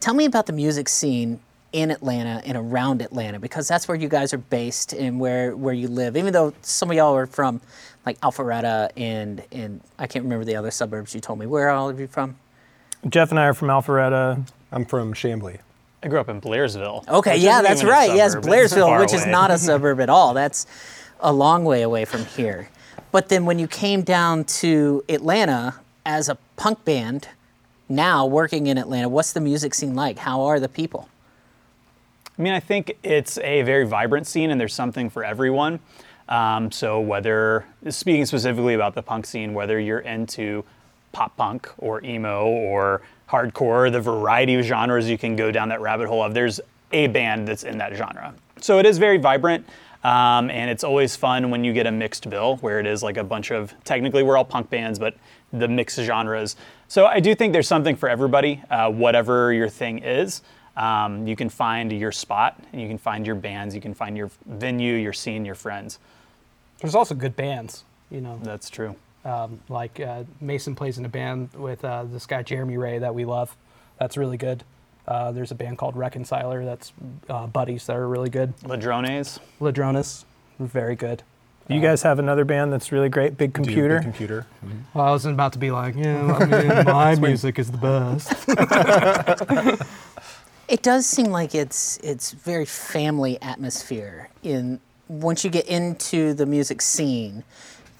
Tell 0.00 0.14
me 0.14 0.24
about 0.24 0.46
the 0.46 0.54
music 0.54 0.88
scene 0.88 1.40
in 1.74 1.90
Atlanta 1.90 2.40
and 2.46 2.56
around 2.56 3.02
Atlanta 3.02 3.38
because 3.38 3.68
that's 3.68 3.86
where 3.86 3.96
you 3.96 4.08
guys 4.08 4.32
are 4.32 4.38
based 4.38 4.94
and 4.94 5.20
where 5.20 5.54
where 5.54 5.74
you 5.74 5.88
live. 5.88 6.16
Even 6.16 6.32
though 6.32 6.54
some 6.62 6.90
of 6.90 6.96
y'all 6.96 7.14
are 7.14 7.26
from 7.26 7.60
like 8.06 8.18
Alpharetta 8.22 8.90
and 8.96 9.42
and 9.52 9.82
I 9.98 10.06
can't 10.06 10.22
remember 10.22 10.46
the 10.46 10.56
other 10.56 10.70
suburbs 10.70 11.14
you 11.14 11.20
told 11.20 11.38
me. 11.38 11.44
Where 11.44 11.68
are 11.68 11.76
all 11.76 11.90
of 11.90 12.00
you 12.00 12.06
from? 12.06 12.36
Jeff 13.06 13.30
and 13.30 13.38
I 13.38 13.44
are 13.44 13.54
from 13.54 13.68
Alpharetta. 13.68 14.46
I'm 14.72 14.84
from 14.84 15.14
Chamblee. 15.14 15.58
I 16.02 16.08
grew 16.08 16.18
up 16.18 16.28
in 16.28 16.40
Blairsville. 16.40 17.06
Okay, 17.08 17.36
yeah, 17.36 17.60
that's 17.60 17.84
right. 17.84 18.14
Yes, 18.14 18.32
suburb. 18.32 18.44
It's 18.44 18.74
Blairsville, 18.74 18.86
far 18.86 19.00
which 19.00 19.12
is 19.12 19.26
not 19.26 19.50
a 19.50 19.58
suburb 19.68 20.00
at 20.00 20.08
all. 20.08 20.32
That's 20.32 20.66
a 21.20 21.32
long 21.32 21.64
way 21.64 21.82
away 21.82 22.04
from 22.04 22.24
here. 22.24 22.68
But 23.12 23.28
then 23.28 23.44
when 23.44 23.58
you 23.58 23.66
came 23.66 24.02
down 24.02 24.44
to 24.44 25.04
Atlanta 25.08 25.74
as 26.06 26.28
a 26.28 26.36
punk 26.56 26.84
band, 26.84 27.28
now 27.88 28.24
working 28.24 28.68
in 28.68 28.78
Atlanta, 28.78 29.08
what's 29.08 29.32
the 29.32 29.40
music 29.40 29.74
scene 29.74 29.94
like? 29.94 30.18
How 30.18 30.42
are 30.42 30.60
the 30.60 30.68
people? 30.68 31.08
I 32.38 32.42
mean, 32.42 32.54
I 32.54 32.60
think 32.60 32.96
it's 33.02 33.36
a 33.38 33.62
very 33.62 33.84
vibrant 33.84 34.26
scene, 34.26 34.50
and 34.50 34.58
there's 34.58 34.74
something 34.74 35.10
for 35.10 35.24
everyone. 35.24 35.80
Um, 36.28 36.70
so 36.70 37.00
whether 37.00 37.66
speaking 37.88 38.24
specifically 38.24 38.74
about 38.74 38.94
the 38.94 39.02
punk 39.02 39.26
scene, 39.26 39.52
whether 39.52 39.78
you're 39.78 39.98
into 39.98 40.64
pop 41.12 41.36
punk 41.36 41.68
or 41.76 42.02
emo 42.04 42.46
or 42.46 43.02
hardcore, 43.30 43.90
the 43.90 44.00
variety 44.00 44.54
of 44.56 44.64
genres 44.64 45.08
you 45.08 45.16
can 45.16 45.36
go 45.36 45.50
down 45.50 45.68
that 45.68 45.80
rabbit 45.80 46.08
hole 46.08 46.22
of, 46.22 46.34
there's 46.34 46.60
a 46.92 47.06
band 47.06 47.46
that's 47.46 47.62
in 47.62 47.78
that 47.78 47.94
genre. 47.94 48.34
So 48.60 48.78
it 48.78 48.86
is 48.86 48.98
very 48.98 49.18
vibrant. 49.18 49.66
Um, 50.02 50.50
and 50.50 50.70
it's 50.70 50.82
always 50.82 51.14
fun 51.14 51.50
when 51.50 51.62
you 51.62 51.74
get 51.74 51.86
a 51.86 51.92
mixed 51.92 52.30
bill 52.30 52.56
where 52.56 52.80
it 52.80 52.86
is 52.86 53.02
like 53.02 53.18
a 53.18 53.24
bunch 53.24 53.50
of 53.50 53.74
technically 53.84 54.22
we're 54.22 54.36
all 54.36 54.46
punk 54.46 54.70
bands, 54.70 54.98
but 54.98 55.14
the 55.52 55.68
mixed 55.68 55.98
genres. 55.98 56.56
So 56.88 57.04
I 57.06 57.20
do 57.20 57.34
think 57.34 57.52
there's 57.52 57.68
something 57.68 57.96
for 57.96 58.08
everybody, 58.08 58.62
uh, 58.70 58.90
whatever 58.90 59.52
your 59.52 59.68
thing 59.68 59.98
is. 59.98 60.40
Um, 60.76 61.26
you 61.26 61.36
can 61.36 61.50
find 61.50 61.92
your 61.92 62.12
spot, 62.12 62.58
and 62.72 62.80
you 62.80 62.88
can 62.88 62.96
find 62.96 63.26
your 63.26 63.34
bands, 63.34 63.74
you 63.74 63.80
can 63.82 63.92
find 63.92 64.16
your 64.16 64.30
venue, 64.46 64.94
your 64.94 65.12
scene, 65.12 65.44
your 65.44 65.54
friends. 65.54 65.98
There's 66.80 66.94
also 66.94 67.14
good 67.14 67.36
bands, 67.36 67.84
you 68.10 68.22
know. 68.22 68.38
That's 68.42 68.70
true. 68.70 68.96
Um, 69.24 69.60
like 69.68 70.00
uh, 70.00 70.24
Mason 70.40 70.74
plays 70.74 70.98
in 70.98 71.04
a 71.04 71.08
band 71.08 71.50
with 71.54 71.84
uh, 71.84 72.04
this 72.04 72.26
guy 72.26 72.42
Jeremy 72.42 72.76
Ray 72.78 72.98
that 72.98 73.14
we 73.14 73.24
love. 73.24 73.54
That's 73.98 74.16
really 74.16 74.36
good. 74.38 74.64
Uh, 75.06 75.32
there's 75.32 75.50
a 75.50 75.54
band 75.54 75.78
called 75.78 75.96
Reconciler 75.96 76.64
that's 76.64 76.92
uh, 77.28 77.46
buddies 77.46 77.86
that 77.86 77.96
are 77.96 78.08
really 78.08 78.30
good. 78.30 78.54
Ladrones. 78.64 79.38
Ladrones, 79.58 80.24
very 80.58 80.94
good. 80.96 81.22
You 81.68 81.80
guys 81.80 82.02
have 82.02 82.18
another 82.18 82.44
band 82.44 82.72
that's 82.72 82.90
really 82.90 83.08
great, 83.08 83.36
Big 83.36 83.52
Do 83.52 83.60
you- 83.60 83.64
Computer. 83.66 83.94
Big 83.98 84.02
computer. 84.02 84.46
Well, 84.94 85.06
I 85.06 85.10
wasn't 85.10 85.34
about 85.34 85.52
to 85.52 85.58
be 85.60 85.70
like, 85.70 85.94
yeah, 85.96 86.36
I 86.36 86.44
mean, 86.46 86.84
my 86.86 87.14
music 87.14 87.58
is 87.60 87.70
the 87.70 87.78
best. 87.78 89.80
It 90.68 90.82
does 90.82 91.04
seem 91.04 91.26
like 91.32 91.52
it's 91.54 91.96
it's 91.98 92.30
very 92.30 92.64
family 92.64 93.40
atmosphere 93.42 94.28
in 94.44 94.78
once 95.08 95.42
you 95.44 95.50
get 95.50 95.66
into 95.66 96.32
the 96.32 96.46
music 96.46 96.80
scene 96.80 97.42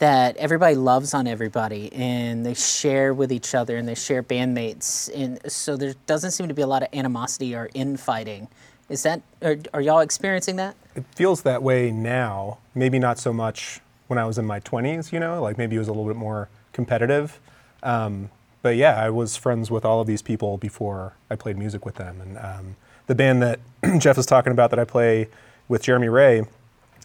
that 0.01 0.35
everybody 0.39 0.75
loves 0.75 1.13
on 1.13 1.27
everybody 1.27 1.93
and 1.93 2.45
they 2.45 2.55
share 2.55 3.13
with 3.13 3.31
each 3.31 3.55
other 3.55 3.77
and 3.77 3.87
they 3.87 3.95
share 3.95 4.23
bandmates 4.23 5.11
and 5.15 5.39
so 5.51 5.77
there 5.77 5.95
doesn't 6.07 6.33
seem 6.33 6.49
to 6.49 6.55
be 6.55 6.63
a 6.63 6.67
lot 6.67 6.83
of 6.83 6.89
animosity 6.93 7.55
or 7.55 7.69
infighting. 7.75 8.49
Is 8.89 9.03
that 9.05 9.21
are, 9.43 9.57
are 9.73 9.81
y'all 9.81 10.01
experiencing 10.01 10.57
that? 10.57 10.75
It 10.97 11.05
feels 11.15 11.43
that 11.43 11.63
way 11.63 11.91
now. 11.91 12.59
Maybe 12.75 12.99
not 12.99 13.19
so 13.19 13.33
much 13.33 13.81
when 14.09 14.19
I 14.19 14.25
was 14.25 14.39
in 14.39 14.47
my 14.47 14.59
20s, 14.59 15.13
you 15.13 15.21
know, 15.21 15.41
like 15.43 15.59
maybe 15.59 15.77
it 15.77 15.79
was 15.79 15.89
a 15.89 15.93
little 15.93 16.07
bit 16.07 16.17
more 16.17 16.49
competitive. 16.73 17.39
Um, 17.83 18.31
but 18.63 18.77
yeah, 18.77 18.99
I 18.99 19.11
was 19.11 19.37
friends 19.37 19.71
with 19.71 19.85
all 19.85 20.01
of 20.01 20.07
these 20.07 20.23
people 20.23 20.57
before 20.57 21.15
I 21.31 21.37
played 21.37 21.59
music 21.59 21.85
with 21.85 21.97
them. 21.97 22.21
And 22.21 22.39
um, 22.39 22.77
the 23.07 23.15
band 23.15 23.43
that 23.43 23.61
Jeff 23.99 24.19
is 24.19 24.27
talking 24.27 24.53
about 24.53 24.71
that 24.71 24.79
I 24.79 24.85
play 24.85 25.29
with 25.69 25.83
Jeremy 25.83 26.09
Ray, 26.09 26.45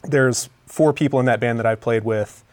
there's 0.02 0.48
four 0.66 0.92
people 0.92 1.20
in 1.20 1.26
that 1.26 1.40
band 1.40 1.58
that 1.58 1.66
i've 1.66 1.80
played 1.80 2.04
with 2.04 2.44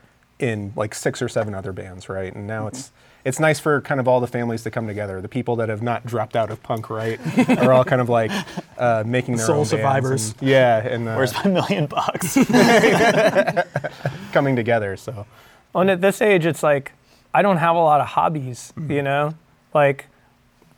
in 0.44 0.74
like 0.76 0.94
six 0.94 1.22
or 1.22 1.30
seven 1.30 1.56
other 1.56 1.72
bands, 1.72 2.10
right? 2.10 2.34
And 2.34 2.46
now 2.46 2.68
it's 2.68 2.92
it's 3.26 3.40
nice 3.40 3.58
for 3.58 3.80
kind 3.80 4.02
of 4.02 4.08
all 4.08 4.20
the 4.20 4.28
families 4.28 4.64
to 4.64 4.72
come 4.72 4.86
together. 4.86 5.22
The 5.22 5.30
people 5.30 5.56
that 5.56 5.70
have 5.70 5.82
not 5.82 6.06
dropped 6.06 6.36
out 6.36 6.52
of 6.52 6.62
punk, 6.62 6.90
right, 6.90 7.18
are 7.58 7.72
all 7.72 7.86
kind 7.86 8.02
of 8.02 8.10
like 8.10 8.32
uh, 8.78 9.04
making 9.06 9.38
their 9.38 9.46
Soul 9.46 9.56
own 9.56 9.60
bands 9.62 9.70
survivors. 9.70 10.32
and- 10.40 10.50
yeah, 10.50 10.86
and 10.86 11.08
uh, 11.08 11.16
Where's 11.16 11.34
my 11.34 11.46
million 11.46 11.86
bucks? 11.86 12.36
coming 14.34 14.56
together. 14.56 14.98
So 14.98 15.26
And 15.74 15.90
at 15.90 16.02
this 16.02 16.22
age, 16.22 16.46
it's 16.46 16.64
like 16.64 16.92
I 17.34 17.42
don't 17.42 17.58
have 17.58 17.76
a 17.76 17.80
lot 17.80 18.02
of 18.02 18.08
hobbies, 18.08 18.74
you 18.90 19.02
know? 19.02 19.34
Like 19.74 20.08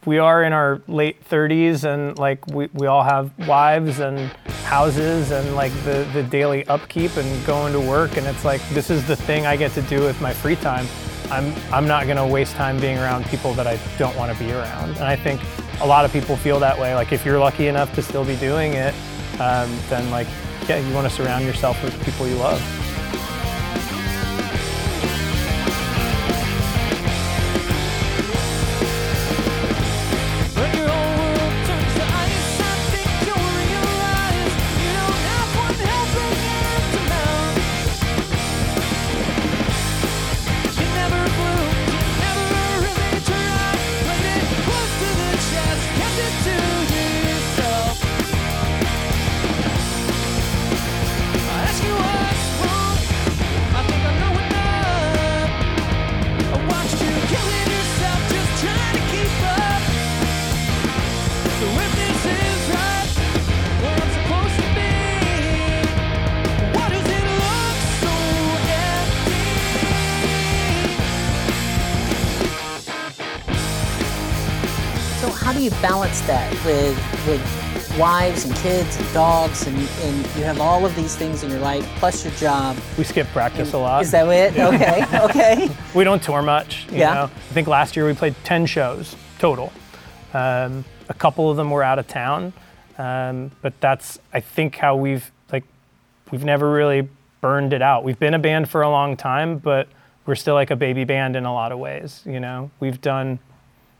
we 0.05 0.19
are 0.19 0.43
in 0.43 0.53
our 0.53 0.81
late 0.87 1.23
30s 1.29 1.83
and 1.83 2.17
like 2.17 2.45
we, 2.47 2.69
we 2.73 2.87
all 2.87 3.03
have 3.03 3.31
wives 3.47 3.99
and 3.99 4.19
houses 4.63 5.31
and 5.31 5.55
like 5.55 5.71
the, 5.83 6.07
the 6.13 6.23
daily 6.23 6.65
upkeep 6.67 7.17
and 7.17 7.45
going 7.45 7.73
to 7.73 7.79
work 7.79 8.17
and 8.17 8.27
it's 8.27 8.45
like 8.45 8.61
this 8.69 8.89
is 8.89 9.05
the 9.07 9.15
thing 9.15 9.45
I 9.45 9.55
get 9.55 9.71
to 9.73 9.81
do 9.83 10.01
with 10.01 10.19
my 10.21 10.33
free 10.33 10.55
time. 10.55 10.85
I'm 11.31 11.55
I'm 11.73 11.87
not 11.87 12.05
gonna 12.05 12.27
waste 12.27 12.55
time 12.55 12.79
being 12.79 12.97
around 12.97 13.25
people 13.25 13.53
that 13.53 13.65
I 13.65 13.79
don't 13.97 14.15
want 14.15 14.31
to 14.31 14.43
be 14.43 14.51
around. 14.51 14.91
And 14.91 15.05
I 15.05 15.15
think 15.15 15.41
a 15.81 15.87
lot 15.87 16.05
of 16.05 16.13
people 16.13 16.37
feel 16.37 16.59
that 16.59 16.77
way. 16.77 16.93
Like 16.93 17.11
if 17.11 17.25
you're 17.25 17.39
lucky 17.39 17.67
enough 17.67 17.93
to 17.95 18.01
still 18.03 18.23
be 18.23 18.35
doing 18.35 18.73
it, 18.73 18.93
um, 19.39 19.75
then 19.89 20.09
like 20.11 20.27
yeah, 20.67 20.77
you 20.77 20.93
want 20.93 21.07
to 21.09 21.13
surround 21.13 21.45
yourself 21.45 21.81
with 21.83 21.99
people 22.03 22.27
you 22.27 22.35
love. 22.35 22.61
That 76.23 76.51
with 76.65 76.97
with 77.27 77.97
wives 77.99 78.43
and 78.45 78.53
kids 78.57 78.97
and 78.99 79.13
dogs 79.13 79.67
and, 79.67 79.77
and 79.77 80.17
you 80.35 80.43
have 80.43 80.59
all 80.59 80.85
of 80.85 80.93
these 80.97 81.15
things 81.15 81.43
in 81.43 81.49
your 81.49 81.59
life 81.59 81.85
plus 81.97 82.25
your 82.25 82.33
job? 82.35 82.75
We 82.97 83.03
skip 83.05 83.27
practice 83.27 83.71
a 83.73 83.77
lot. 83.77 84.01
Is 84.03 84.11
that 84.11 84.27
it? 84.27 84.59
Okay, 84.59 85.05
okay. 85.19 85.69
we 85.93 86.03
don't 86.03 86.21
tour 86.21 86.41
much. 86.41 86.85
You 86.91 86.99
Yeah. 86.99 87.13
know? 87.13 87.23
I 87.23 87.53
think 87.53 87.67
last 87.69 87.95
year 87.95 88.05
we 88.05 88.13
played 88.13 88.35
10 88.43 88.65
shows 88.65 89.15
total. 89.39 89.71
Um, 90.33 90.83
a 91.07 91.13
couple 91.13 91.49
of 91.49 91.55
them 91.57 91.69
were 91.71 91.83
out 91.83 91.97
of 91.99 92.07
town, 92.07 92.51
um, 92.97 93.51
but 93.61 93.79
that's 93.79 94.19
I 94.33 94.39
think 94.41 94.75
how 94.75 94.95
we've 94.97 95.31
like 95.53 95.63
we've 96.31 96.43
never 96.43 96.69
really 96.71 97.07
burned 97.41 97.71
it 97.73 97.81
out. 97.81 98.03
We've 98.03 98.19
been 98.19 98.33
a 98.33 98.39
band 98.39 98.69
for 98.69 98.81
a 98.81 98.89
long 98.89 99.15
time, 99.15 99.57
but 99.59 99.87
we're 100.25 100.35
still 100.35 100.55
like 100.55 100.71
a 100.71 100.75
baby 100.75 101.03
band 101.05 101.35
in 101.35 101.45
a 101.45 101.53
lot 101.53 101.71
of 101.71 101.79
ways. 101.79 102.23
You 102.25 102.39
know, 102.41 102.71
we've 102.81 102.99
done 102.99 103.39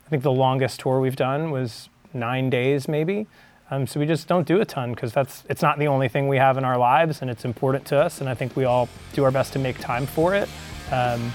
I 0.06 0.10
think 0.10 0.24
the 0.24 0.32
longest 0.32 0.82
tour 0.82 1.00
we've 1.00 1.16
done 1.16 1.50
was 1.52 1.88
nine 2.16 2.50
days 2.50 2.88
maybe. 2.88 3.28
Um, 3.72 3.88
so 3.88 4.00
we 4.00 4.06
just 4.06 4.28
don't 4.28 4.48
do 4.48 4.62
a 4.62 4.66
ton 4.66 4.94
because 4.94 5.12
that's 5.12 5.44
it's 5.50 5.62
not 5.62 5.80
the 5.80 5.88
only 5.88 6.08
thing 6.08 6.28
we 6.28 6.38
have 6.38 6.58
in 6.58 6.64
our 6.64 6.78
lives, 6.78 7.22
and 7.22 7.32
it's 7.32 7.46
important 7.46 7.86
to 7.86 7.98
us. 8.00 8.22
And 8.22 8.30
I 8.30 8.36
think 8.36 8.56
we 8.56 8.66
all 8.66 8.88
do 9.14 9.24
our 9.24 9.32
best 9.32 9.54
to 9.54 9.60
make 9.60 9.80
time 9.80 10.06
for 10.06 10.36
it. 10.36 10.48
Um, 10.92 11.34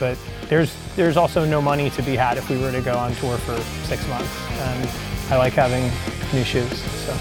but 0.00 0.18
there's 0.48 0.74
there's 0.96 1.16
also 1.16 1.44
no 1.44 1.62
money 1.62 1.90
to 1.90 2.02
be 2.02 2.16
had 2.16 2.36
if 2.36 2.50
we 2.50 2.58
were 2.58 2.72
to 2.72 2.80
go 2.80 2.96
on 2.96 3.14
tour 3.16 3.36
for 3.38 3.56
six 3.86 4.06
months. 4.08 4.36
And 4.60 4.88
I 5.30 5.36
like 5.36 5.52
having 5.52 5.84
new 6.32 6.44
shoes. 6.44 6.82
So 7.04 7.14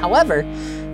However, 0.00 0.42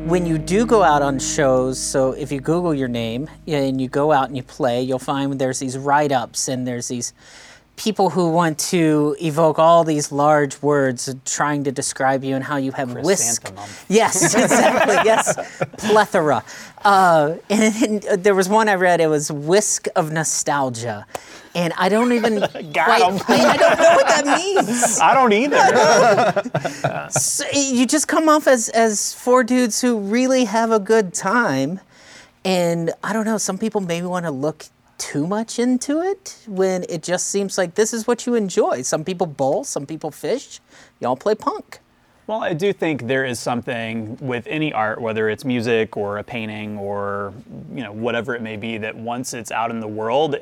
when 0.06 0.26
you 0.26 0.38
do 0.38 0.64
go 0.66 0.82
out 0.82 1.02
on 1.02 1.18
shows, 1.18 1.78
so 1.78 2.12
if 2.12 2.32
you 2.32 2.40
Google 2.40 2.74
your 2.74 2.88
name 2.88 3.28
and 3.46 3.80
you 3.80 3.88
go 3.88 4.12
out 4.12 4.28
and 4.28 4.36
you 4.36 4.42
play, 4.42 4.82
you'll 4.82 4.98
find 4.98 5.38
there's 5.38 5.58
these 5.58 5.76
write 5.76 6.12
ups 6.12 6.48
and 6.48 6.66
there's 6.66 6.88
these 6.88 7.12
people 7.76 8.10
who 8.10 8.30
want 8.30 8.58
to 8.58 9.16
evoke 9.20 9.58
all 9.58 9.84
these 9.84 10.12
large 10.12 10.60
words 10.62 11.12
trying 11.24 11.64
to 11.64 11.72
describe 11.72 12.22
you 12.22 12.34
and 12.34 12.44
how 12.44 12.56
you 12.56 12.72
have 12.72 12.94
whisk. 12.94 13.52
Yes, 13.88 14.34
exactly. 14.34 14.94
yes, 15.04 15.34
plethora. 15.78 16.44
Uh, 16.84 17.36
and, 17.50 18.04
and 18.04 18.24
there 18.24 18.34
was 18.34 18.48
one 18.48 18.68
I 18.68 18.74
read. 18.74 19.00
It 19.00 19.08
was 19.08 19.32
whisk 19.32 19.88
of 19.96 20.12
nostalgia, 20.12 21.06
and 21.54 21.72
I 21.76 21.88
don't 21.88 22.12
even 22.12 22.40
quite. 22.40 23.02
I, 23.02 23.52
I 23.52 23.56
don't 23.56 23.78
know 23.78 23.94
what 23.94 24.06
that 24.06 24.24
means. 24.38 24.98
I 25.02 25.14
don't 25.14 25.32
either. 25.32 27.10
So 27.10 27.44
you 27.52 27.86
just 27.86 28.06
come 28.06 28.28
off 28.28 28.46
as 28.46 28.68
as 28.68 29.14
four 29.14 29.42
dudes 29.42 29.80
who 29.80 29.98
really 29.98 30.44
have 30.44 30.70
a 30.70 30.78
good 30.78 31.12
time, 31.14 31.80
and 32.44 32.92
I 33.02 33.12
don't 33.12 33.24
know. 33.24 33.38
Some 33.38 33.58
people 33.58 33.80
maybe 33.80 34.06
want 34.06 34.26
to 34.26 34.30
look 34.30 34.66
too 35.04 35.26
much 35.26 35.58
into 35.58 36.00
it 36.00 36.38
when 36.46 36.82
it 36.88 37.02
just 37.02 37.26
seems 37.28 37.58
like 37.58 37.74
this 37.74 37.92
is 37.92 38.06
what 38.06 38.24
you 38.24 38.34
enjoy. 38.34 38.80
Some 38.80 39.04
people 39.04 39.26
bowl, 39.26 39.62
some 39.62 39.84
people 39.84 40.10
fish. 40.10 40.60
Y'all 40.98 41.14
play 41.14 41.34
punk. 41.34 41.78
Well, 42.26 42.42
I 42.42 42.54
do 42.54 42.72
think 42.72 43.06
there 43.06 43.26
is 43.26 43.38
something 43.38 44.16
with 44.18 44.46
any 44.46 44.72
art, 44.72 44.98
whether 44.98 45.28
it's 45.28 45.44
music 45.44 45.98
or 45.98 46.16
a 46.16 46.24
painting 46.24 46.78
or 46.78 47.34
you 47.74 47.82
know 47.82 47.92
whatever 47.92 48.34
it 48.34 48.40
may 48.40 48.56
be, 48.56 48.78
that 48.78 48.96
once 48.96 49.34
it's 49.34 49.50
out 49.50 49.70
in 49.70 49.78
the 49.78 49.86
world, 49.86 50.36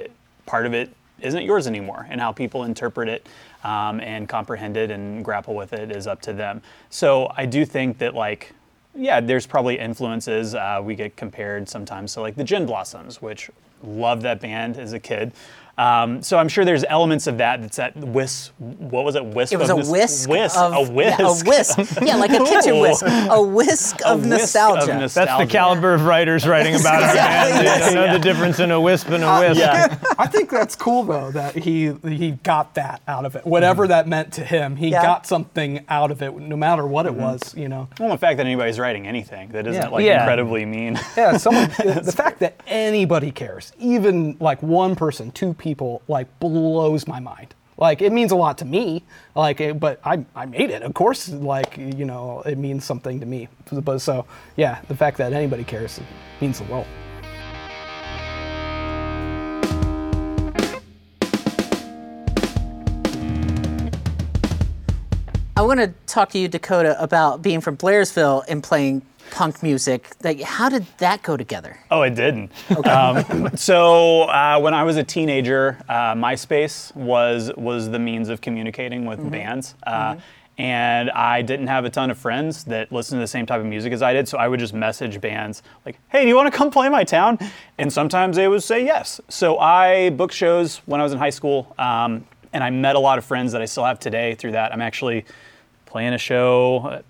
part 0.46 0.64
of 0.64 0.74
it 0.74 0.94
isn't 1.20 1.42
yours 1.42 1.66
anymore, 1.66 2.06
and 2.08 2.20
how 2.20 2.30
people 2.30 2.62
interpret 2.62 3.08
it 3.08 3.26
um, 3.64 3.98
and 3.98 4.28
comprehend 4.28 4.76
it 4.76 4.92
and 4.92 5.24
grapple 5.24 5.56
with 5.56 5.72
it 5.72 5.90
is 5.90 6.06
up 6.06 6.20
to 6.22 6.32
them. 6.32 6.62
So 6.88 7.32
I 7.36 7.46
do 7.46 7.64
think 7.64 7.98
that 7.98 8.14
like 8.14 8.52
yeah, 8.94 9.20
there's 9.20 9.46
probably 9.46 9.78
influences. 9.78 10.54
Uh, 10.54 10.80
we 10.84 10.94
get 10.94 11.16
compared 11.16 11.68
sometimes 11.68 12.14
to 12.14 12.20
like 12.20 12.36
the 12.36 12.44
Gin 12.44 12.64
Blossoms, 12.64 13.20
which 13.20 13.50
loved 13.82 14.22
that 14.22 14.40
band 14.40 14.78
as 14.78 14.92
a 14.92 15.00
kid. 15.00 15.32
Um, 15.82 16.22
so 16.22 16.38
I'm 16.38 16.48
sure 16.48 16.64
there's 16.64 16.84
elements 16.88 17.26
of 17.26 17.38
that. 17.38 17.60
That's 17.60 17.76
that 17.78 17.96
whisk. 17.96 18.52
What 18.58 19.04
was 19.04 19.16
it? 19.16 19.24
Wisp. 19.24 19.52
It 19.52 19.56
was 19.56 19.68
of 19.68 19.78
a 19.78 19.80
nos- 19.80 19.90
whisk. 19.90 20.28
Whisk. 20.28 20.56
Of, 20.56 20.88
a 20.88 20.92
whisk. 20.92 21.18
Yeah, 21.18 21.26
a 21.26 21.44
whisk. 21.44 22.02
Yeah, 22.02 22.16
like 22.16 22.30
a 22.30 22.44
kitchen 22.44 22.74
Ooh. 22.74 22.80
whisk. 22.82 23.04
A 23.04 23.42
whisk 23.42 24.00
A 24.02 24.10
of 24.10 24.20
whisk 24.20 24.30
nostalgia. 24.30 25.04
Of 25.04 25.12
That's 25.12 25.38
the 25.38 25.46
caliber 25.46 25.92
of 25.94 26.04
writers 26.04 26.46
writing 26.46 26.76
about 26.76 27.02
it. 27.02 27.14
band. 27.14 27.66
They 27.66 27.94
don't 27.94 27.94
know 27.94 28.12
the 28.12 28.20
difference 28.20 28.60
in 28.60 28.70
a 28.70 28.80
wisp 28.80 29.08
and 29.08 29.24
a 29.24 29.28
uh, 29.28 29.40
whisk. 29.40 29.60
Yeah. 29.60 29.98
I 30.18 30.28
think 30.28 30.50
that's 30.50 30.76
cool 30.76 31.02
though 31.02 31.32
that 31.32 31.56
he 31.56 31.92
he 32.06 32.32
got 32.42 32.74
that 32.76 33.02
out 33.08 33.24
of 33.24 33.34
it. 33.34 33.44
Whatever 33.44 33.84
mm-hmm. 33.84 33.90
that 33.90 34.08
meant 34.08 34.32
to 34.34 34.44
him, 34.44 34.76
he 34.76 34.90
Yeah. 34.90 35.02
got 35.02 35.26
something 35.26 35.84
out 35.88 36.12
of 36.12 36.22
it, 36.22 36.36
no 36.36 36.56
matter 36.56 36.86
what 36.86 37.06
it 37.06 37.12
mm-hmm. 37.12 37.22
was. 37.22 37.56
You 37.56 37.68
know. 37.68 37.88
Well, 37.98 38.10
the 38.10 38.18
fact 38.18 38.36
that 38.36 38.46
anybody's 38.46 38.78
writing 38.78 39.08
anything 39.08 39.48
that 39.48 39.66
isn't 39.66 39.82
Yeah. 39.82 39.88
like 39.88 40.04
Yeah. 40.04 40.20
incredibly 40.20 40.64
mean. 40.64 41.00
Yeah, 41.16 41.38
someone. 41.38 41.68
the 41.78 42.14
fact 42.14 42.38
that 42.38 42.60
anybody 42.68 43.32
cares, 43.32 43.72
even 43.78 44.36
like 44.38 44.62
one 44.62 44.94
person, 44.94 45.32
two 45.32 45.54
people, 45.54 45.71
like 46.08 46.38
blows 46.40 47.06
my 47.06 47.20
mind. 47.20 47.54
Like 47.76 48.02
it 48.02 48.12
means 48.12 48.32
a 48.32 48.36
lot 48.36 48.58
to 48.58 48.64
me. 48.64 49.02
Like, 49.34 49.80
but 49.80 50.00
I, 50.04 50.24
I 50.36 50.46
made 50.46 50.70
it. 50.70 50.82
Of 50.82 50.94
course, 50.94 51.28
like 51.28 51.76
you 51.76 52.04
know, 52.04 52.42
it 52.46 52.58
means 52.58 52.84
something 52.84 53.20
to 53.20 53.26
me. 53.26 53.48
But 53.70 54.00
so 54.00 54.26
yeah, 54.56 54.80
the 54.88 54.96
fact 54.96 55.18
that 55.18 55.32
anybody 55.32 55.64
cares 55.64 55.98
means 56.40 56.58
the 56.58 56.64
world. 56.64 56.86
I 65.54 65.64
want 65.64 65.80
to 65.80 65.94
talk 66.06 66.30
to 66.30 66.38
you, 66.38 66.48
Dakota, 66.48 67.00
about 67.00 67.40
being 67.40 67.60
from 67.60 67.76
Blairsville 67.76 68.42
and 68.48 68.64
playing 68.64 69.02
punk 69.32 69.62
music. 69.62 70.10
Like, 70.22 70.40
how 70.42 70.68
did 70.68 70.86
that 70.98 71.22
go 71.22 71.36
together? 71.36 71.78
Oh, 71.90 72.02
it 72.02 72.14
didn't. 72.14 72.52
Um, 72.86 73.50
so 73.56 74.22
uh, 74.24 74.60
when 74.60 74.74
I 74.74 74.84
was 74.84 74.96
a 74.96 75.02
teenager, 75.02 75.78
uh, 75.88 76.14
MySpace 76.14 76.94
was 76.94 77.50
was 77.56 77.90
the 77.90 77.98
means 77.98 78.28
of 78.28 78.40
communicating 78.40 79.04
with 79.06 79.18
bands. 79.30 79.74
Uh, 79.84 80.16
And 80.58 81.10
I 81.10 81.40
didn't 81.40 81.68
have 81.68 81.86
a 81.86 81.90
ton 81.90 82.10
of 82.10 82.18
friends 82.18 82.64
that 82.64 82.92
listened 82.92 83.16
to 83.18 83.22
the 83.22 83.26
same 83.26 83.46
type 83.46 83.60
of 83.60 83.66
music 83.66 83.90
as 83.92 84.02
I 84.02 84.12
did, 84.12 84.28
so 84.28 84.36
I 84.36 84.46
would 84.48 84.60
just 84.60 84.74
message 84.74 85.18
bands 85.18 85.62
like, 85.86 85.96
"Hey, 86.10 86.22
do 86.22 86.28
you 86.28 86.36
want 86.36 86.52
to 86.52 86.56
come 86.56 86.70
play 86.70 86.90
my 86.90 87.04
town?" 87.04 87.38
And 87.78 87.90
sometimes 87.90 88.36
they 88.36 88.46
would 88.48 88.62
say 88.62 88.84
yes. 88.84 89.18
So 89.30 89.58
I 89.58 90.10
booked 90.10 90.34
shows 90.34 90.82
when 90.84 91.00
I 91.00 91.04
was 91.04 91.12
in 91.14 91.18
high 91.18 91.30
school, 91.30 91.74
um, 91.78 92.26
and 92.52 92.62
I 92.62 92.68
met 92.68 92.96
a 92.96 92.98
lot 92.98 93.16
of 93.16 93.24
friends 93.24 93.52
that 93.52 93.62
I 93.62 93.64
still 93.64 93.84
have 93.84 93.98
today 93.98 94.34
through 94.34 94.52
that. 94.52 94.72
I'm 94.74 94.82
actually 94.82 95.24
playing 95.86 96.12
a 96.12 96.18
show 96.18 96.78
uh, 96.84 97.00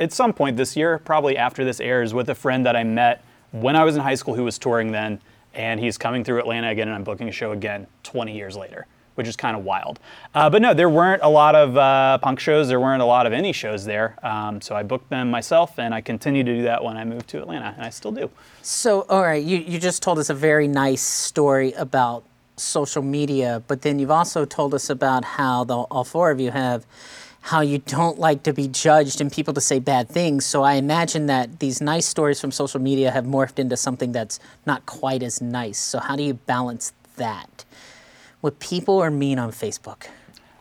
at 0.00 0.12
some 0.12 0.32
point 0.32 0.56
this 0.56 0.76
year, 0.76 0.98
probably 0.98 1.36
after 1.36 1.64
this 1.64 1.78
airs, 1.78 2.14
with 2.14 2.30
a 2.30 2.34
friend 2.34 2.64
that 2.66 2.74
I 2.74 2.82
met 2.82 3.22
when 3.52 3.76
I 3.76 3.84
was 3.84 3.94
in 3.94 4.02
high 4.02 4.14
school 4.14 4.34
who 4.34 4.44
was 4.44 4.58
touring 4.58 4.90
then, 4.90 5.20
and 5.54 5.78
he's 5.78 5.98
coming 5.98 6.24
through 6.24 6.38
Atlanta 6.38 6.70
again, 6.70 6.88
and 6.88 6.94
I'm 6.94 7.04
booking 7.04 7.28
a 7.28 7.32
show 7.32 7.52
again 7.52 7.86
20 8.04 8.34
years 8.34 8.56
later, 8.56 8.86
which 9.16 9.28
is 9.28 9.36
kind 9.36 9.56
of 9.56 9.64
wild. 9.64 10.00
Uh, 10.34 10.48
but 10.48 10.62
no, 10.62 10.72
there 10.72 10.88
weren't 10.88 11.22
a 11.22 11.28
lot 11.28 11.54
of 11.54 11.76
uh, 11.76 12.18
punk 12.18 12.40
shows, 12.40 12.68
there 12.68 12.80
weren't 12.80 13.02
a 13.02 13.06
lot 13.06 13.26
of 13.26 13.32
any 13.32 13.52
shows 13.52 13.84
there, 13.84 14.16
um, 14.22 14.60
so 14.60 14.74
I 14.74 14.82
booked 14.82 15.10
them 15.10 15.30
myself, 15.30 15.78
and 15.78 15.94
I 15.94 16.00
continue 16.00 16.42
to 16.44 16.54
do 16.54 16.62
that 16.62 16.82
when 16.82 16.96
I 16.96 17.04
moved 17.04 17.28
to 17.30 17.42
Atlanta, 17.42 17.74
and 17.76 17.84
I 17.84 17.90
still 17.90 18.12
do. 18.12 18.30
So, 18.62 19.02
all 19.02 19.22
right, 19.22 19.42
you, 19.42 19.58
you 19.58 19.78
just 19.78 20.02
told 20.02 20.18
us 20.18 20.30
a 20.30 20.34
very 20.34 20.68
nice 20.68 21.02
story 21.02 21.72
about 21.72 22.24
social 22.56 23.02
media, 23.02 23.62
but 23.66 23.82
then 23.82 23.98
you've 23.98 24.10
also 24.10 24.44
told 24.44 24.72
us 24.74 24.88
about 24.88 25.24
how 25.24 25.64
the, 25.64 25.76
all 25.76 26.04
four 26.04 26.30
of 26.30 26.38
you 26.38 26.52
have 26.52 26.86
how 27.40 27.60
you 27.60 27.78
don't 27.78 28.18
like 28.18 28.42
to 28.44 28.52
be 28.52 28.68
judged 28.68 29.20
and 29.20 29.32
people 29.32 29.54
to 29.54 29.60
say 29.60 29.78
bad 29.78 30.08
things. 30.08 30.44
So 30.44 30.62
I 30.62 30.74
imagine 30.74 31.26
that 31.26 31.58
these 31.60 31.80
nice 31.80 32.06
stories 32.06 32.40
from 32.40 32.52
social 32.52 32.80
media 32.80 33.10
have 33.10 33.24
morphed 33.24 33.58
into 33.58 33.76
something 33.76 34.12
that's 34.12 34.38
not 34.66 34.86
quite 34.86 35.22
as 35.22 35.40
nice. 35.40 35.78
So 35.78 35.98
how 35.98 36.16
do 36.16 36.22
you 36.22 36.34
balance 36.34 36.92
that? 37.16 37.64
What 38.40 38.58
people 38.58 39.00
are 39.00 39.10
mean 39.10 39.38
on 39.38 39.52
Facebook 39.52 40.06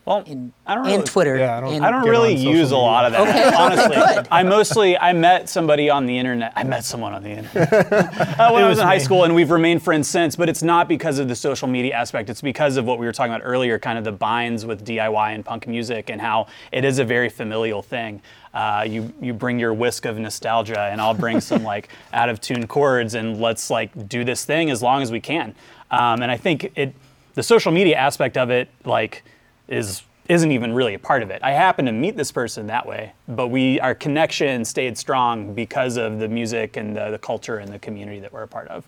Well, 0.06 0.24
and, 0.26 0.52
I 0.66 0.76
don't 0.76 0.88
and 0.88 1.06
Twitter. 1.06 1.38
Yeah, 1.38 1.58
I 1.58 1.60
don't- 1.60 1.74
and- 1.74 1.86
I 1.86 1.92
don't 1.92 2.08
really 2.08 2.32
on 2.32 2.38
social 2.38 2.54
use 2.56 2.72
a 2.72 2.78
lot 2.78 3.06
of 3.06 3.12
that, 3.12 3.22
Okay, 3.22 3.48
okay, 3.48 3.56
honestly. 3.56 4.28
I 4.32 4.44
mostly 4.44 4.98
I 4.98 5.14
met 5.14 5.50
somebody 5.50 5.90
on 5.90 6.06
the 6.06 6.18
internet. 6.18 6.54
I 6.56 6.64
met 6.64 6.84
someone 6.84 7.14
on 7.14 7.22
the 7.22 7.30
internet 7.30 7.74
uh, 8.40 8.50
when 8.52 8.64
I 8.64 8.68
was 8.70 8.80
in 8.80 8.86
high 8.86 8.98
school, 8.98 9.24
and 9.24 9.36
we've 9.36 9.52
remained 9.52 9.84
friends 9.84 10.08
since. 10.08 10.36
But 10.36 10.50
it's 10.50 10.64
not 10.64 10.88
because 10.88 11.20
of 11.20 11.28
the 11.28 11.36
social 11.36 11.68
media 11.68 11.94
aspect. 11.94 12.30
It's 12.30 12.42
because 12.42 12.78
of 12.78 12.86
what 12.86 12.98
we 12.98 13.06
were 13.06 13.12
talking 13.12 13.34
about 13.34 13.46
earlier, 13.46 13.78
kind 13.78 13.98
of 13.98 14.04
the 14.04 14.12
binds 14.12 14.66
with 14.66 14.86
DIY 14.86 15.36
and 15.36 15.46
punk 15.46 15.68
music, 15.68 16.10
and 16.10 16.20
how 16.20 16.48
it 16.72 16.84
is 16.86 17.00
a 17.00 17.04
very 17.06 17.30
familial 17.30 17.82
thing. 17.82 18.22
Uh, 18.54 18.84
you 18.88 19.14
you 19.22 19.32
bring 19.32 19.60
your 19.60 19.74
whisk 19.74 20.06
of 20.06 20.18
nostalgia, 20.18 20.80
and 20.92 21.00
I'll 21.00 21.14
bring 21.14 21.40
some 21.40 21.64
like 21.64 21.90
out 22.14 22.30
of 22.30 22.42
tune 22.42 22.66
chords, 22.66 23.14
and 23.14 23.40
let's 23.40 23.70
like 23.70 24.08
do 24.10 24.24
this 24.24 24.44
thing 24.44 24.72
as 24.72 24.82
long 24.82 25.04
as 25.04 25.12
we 25.12 25.20
can. 25.20 25.54
Um, 25.92 26.24
and 26.24 26.32
I 26.32 26.38
think 26.38 26.72
it 26.76 26.94
the 27.36 27.44
social 27.44 27.72
media 27.72 27.96
aspect 27.96 28.38
of 28.38 28.50
it 28.50 28.70
like 28.86 29.24
is 29.70 30.04
isn't 30.28 30.52
even 30.52 30.74
really 30.74 30.94
a 30.94 31.00
part 31.00 31.24
of 31.24 31.32
it. 31.32 31.40
I 31.42 31.52
happened 31.54 31.88
to 31.88 31.92
meet 31.92 32.16
this 32.16 32.32
person 32.32 32.68
that 32.68 32.86
way, 32.86 33.14
but 33.28 33.48
we 33.48 33.80
our 33.80 33.96
connection 33.96 34.64
stayed 34.66 34.96
strong 34.98 35.54
because 35.56 35.98
of 35.98 36.20
the 36.20 36.28
music 36.28 36.78
and 36.78 36.96
the, 36.96 37.10
the 37.12 37.18
culture 37.18 37.58
and 37.58 37.72
the 37.74 37.80
community 37.80 38.20
that 38.20 38.32
we're 38.32 38.44
a 38.44 38.48
part 38.48 38.68
of. 38.68 38.86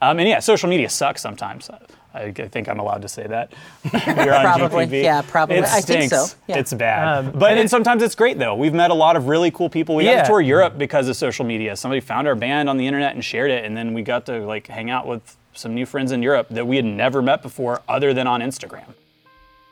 Um, 0.00 0.18
and 0.18 0.28
yeah, 0.28 0.38
social 0.38 0.68
media 0.70 0.88
sucks 0.88 1.20
sometimes. 1.20 1.68
I, 2.14 2.22
I 2.26 2.32
think 2.32 2.68
I'm 2.68 2.78
allowed 2.78 3.02
to 3.02 3.08
say 3.08 3.26
that. 3.26 3.52
You're 3.92 4.34
on 4.34 4.42
Probably, 4.44 4.86
GPB. 4.86 5.02
yeah, 5.02 5.20
probably. 5.22 5.56
It 5.56 5.64
I 5.64 5.80
think 5.82 6.08
so, 6.08 6.24
stinks. 6.24 6.36
yeah. 6.46 6.56
It's 6.56 6.72
bad. 6.72 7.26
Um, 7.26 7.32
but 7.32 7.58
and 7.58 7.68
sometimes 7.68 8.02
it's 8.02 8.14
great 8.14 8.38
though. 8.38 8.54
We've 8.54 8.72
met 8.72 8.90
a 8.90 8.94
lot 8.94 9.16
of 9.16 9.26
really 9.26 9.50
cool 9.50 9.68
people. 9.68 9.94
We 9.96 10.04
got 10.04 10.10
Yeah. 10.10 10.22
to 10.22 10.28
tour 10.28 10.40
Europe 10.40 10.78
because 10.78 11.08
of 11.08 11.16
social 11.16 11.44
media. 11.44 11.76
Somebody 11.76 12.00
found 12.00 12.26
our 12.28 12.34
band 12.34 12.70
on 12.70 12.76
the 12.78 12.86
internet 12.86 13.14
and 13.14 13.22
shared 13.22 13.50
it, 13.50 13.64
and 13.66 13.76
then 13.76 13.92
we 13.92 14.02
got 14.02 14.24
to 14.26 14.38
like 14.46 14.68
hang 14.68 14.88
out 14.88 15.06
with 15.06 15.36
some 15.52 15.74
new 15.74 15.84
friends 15.84 16.12
in 16.12 16.22
Europe 16.22 16.46
that 16.50 16.66
we 16.66 16.76
had 16.76 16.84
never 16.86 17.20
met 17.20 17.42
before, 17.42 17.82
other 17.88 18.14
than 18.14 18.26
on 18.26 18.40
Instagram. 18.40 18.94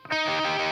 Thank 0.09 0.61
you. 0.61 0.66